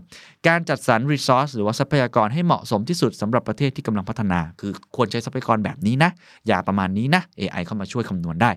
[0.47, 6.11] การจัดสรร resource หรือว่าทรัพยากรให้เหมาะสมที่สุดสำหรับประเทศที่กำลังพัฒนา คือควรใช้ทรัพยากรแบบนี้นะ
[6.47, 8.51] อย่าประมาณนี้นะ AI เข้ามาช่วยคำนวณได้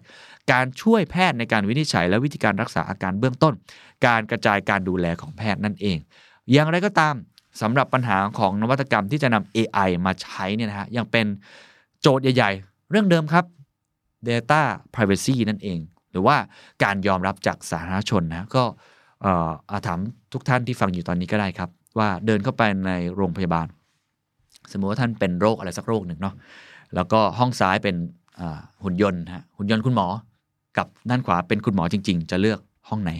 [0.52, 3.54] การช่วยแพทย์ในการวินิจฉัย และวิธีการรักษาอาการเบื้องต้น
[4.06, 5.98] การกระจายการดูแลของแพทย์นั่นเอง
[6.52, 7.14] อย่างไรก็ตาม
[7.60, 11.26] สำหรับปัญหาของนวัตกรรมที่จะนำ AI มาใช้เนี่ยนะฮะยังเป็น
[12.00, 13.44] โจทย์ใหญ่ ๆ เรื่องเดิมครับ
[14.28, 14.60] Data
[14.94, 15.78] Privacy นั่นเอง
[16.10, 16.36] หรือว่า
[16.82, 18.62] การยอมรับจากสาธารณชนนะก็
[19.70, 19.98] อาถาม
[20.32, 23.66] ทุกท่านที่ฟังอยู่ตอนนี้ก็ได้ครับ ว่าเดินเข้าไปในโรงพยาบาล
[24.72, 26.34] สมมติว่าท่านเป็นโรคอะไรสักโรคหนึ่งเนาะ
[26.94, 27.96] แล้วก็ห้องซ้ายเป็น
[28.84, 30.06] หุ่นยนต์ฮะหุ่นยนต์คุณหมอ
[30.78, 33.12] กับด้านขวาเป็นคุณหมอจริง ๆ จะเลือกห้องไหน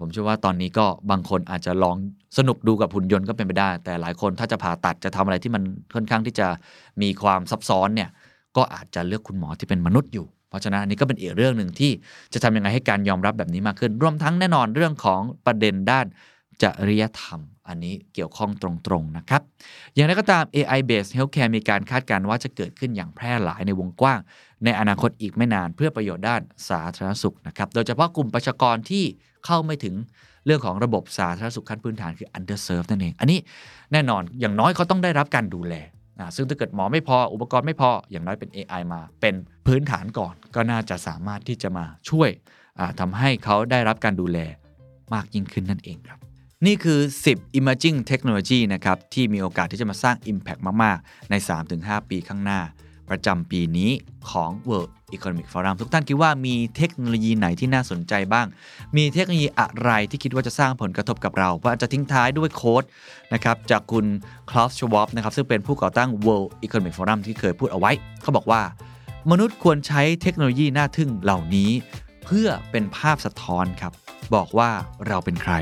[0.00, 1.96] ผมเชื่อว่าตอนนี้ก็บางคนอาจจะลอง
[2.38, 5.62] สนุกดูกับหุ่นยนต์ก็เป็นไปได้ แต่หลายคนถ้าจะผ่าตัดจะทำอะไรที่มัน
[5.94, 6.48] ค่อนข้างที่จะ
[7.02, 8.10] มีความซับซ้อนเนี่ย
[8.56, 11.90] ก็อาจจะเลือกคุณหมอที่เป็นมนุษย์อยู่ เพราะฉะนั้นอันนี้ก็เป็นอีกเรื่องหนึ่งที่
[12.32, 16.06] จะทำยังไงให้การยอมรับแบบนี้มากขึ้น รวมทั้งแน่นอนเรื่องของประเด็นด้าน
[16.62, 19.42] จริยธรรม อันนี้เกี่ยวข้องตรงๆนะครับ
[19.94, 24.20] อย่างไรก็ตาม AI based healthcare มีการคาดการณ์ว่าจะเกิดขึ้นอย่างแพร่หลายในวงกว้าง
[24.64, 29.04] ในอนาคตอีกไม่นานเพื่อประโยชน์ด้านสาธารณสุขนะครับ โดยเฉพาะกลุ่มประชากรที่
[29.46, 29.94] เข้าไม่ถึง
[30.46, 33.38] เรื่องของระบบสาธารณสุขขั้นพื้นฐานคือ underserved นั่นเอง อันนี้
[33.92, 35.74] แน่นอนอย่างน้อยเขาต้องได้รับการดูแล
[36.20, 39.34] นะซึ่งถ้าเกิดหมอไม่พออุปกรณ์ไม่พออย่างน้อยเป็น AI มา เป็น
[39.66, 42.30] พื้นฐานก่อน ก็น่าจะสามารถที่จะมาช่วย
[42.78, 44.38] อ่าทำให้เขาได้รับการดูแล
[45.14, 46.18] มากยิ่งขึ้นนั่นเองครับ
[46.66, 47.00] นี่คือ
[47.30, 51.34] 10 emerging technology นะครับที่มีโอกาสที่จะมาสร้าง Impact มาก ๆ ใน
[51.72, 52.60] 3-5 ปีข้างหน้า
[53.10, 53.90] ประจำปีนี้
[54.30, 58.46] ของ World Economic Forum ทุกท่านคิดว่ามีเทคโนโลยีไหนที่น่าสนใจบ้าง
[58.96, 62.84] มีเทคโนโลยีอะไรที่คิดว่าจะสร้างผลกระทบกับเราว่าจะทิ้งท้ายด้วยโค้ด
[63.34, 64.06] นะครับจากคุณ
[64.50, 67.92] คลาสชวอปนะครับซึ่งเป็นผู้ก่อตั้ง World Economic Forum ที่เคยพูดเอาไว้
[68.22, 68.62] เขาบอกว่า
[69.30, 71.70] มนุษย์ควรใช้เทคโนโลยีน่าทึ่งเหล่านี้
[72.24, 73.92] เพื่อเป็นภาพสะท้อนครับ
[74.34, 74.70] บอกว่า
[75.06, 75.54] เราเป็นใคร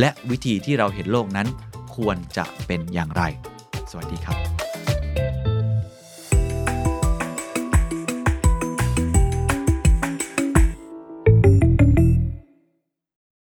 [0.00, 1.48] และวิธีที่เราเห็นโลกนั้น
[1.96, 3.22] ควรจะเป็นอย่างไร
[3.90, 4.65] สวัสดีครับ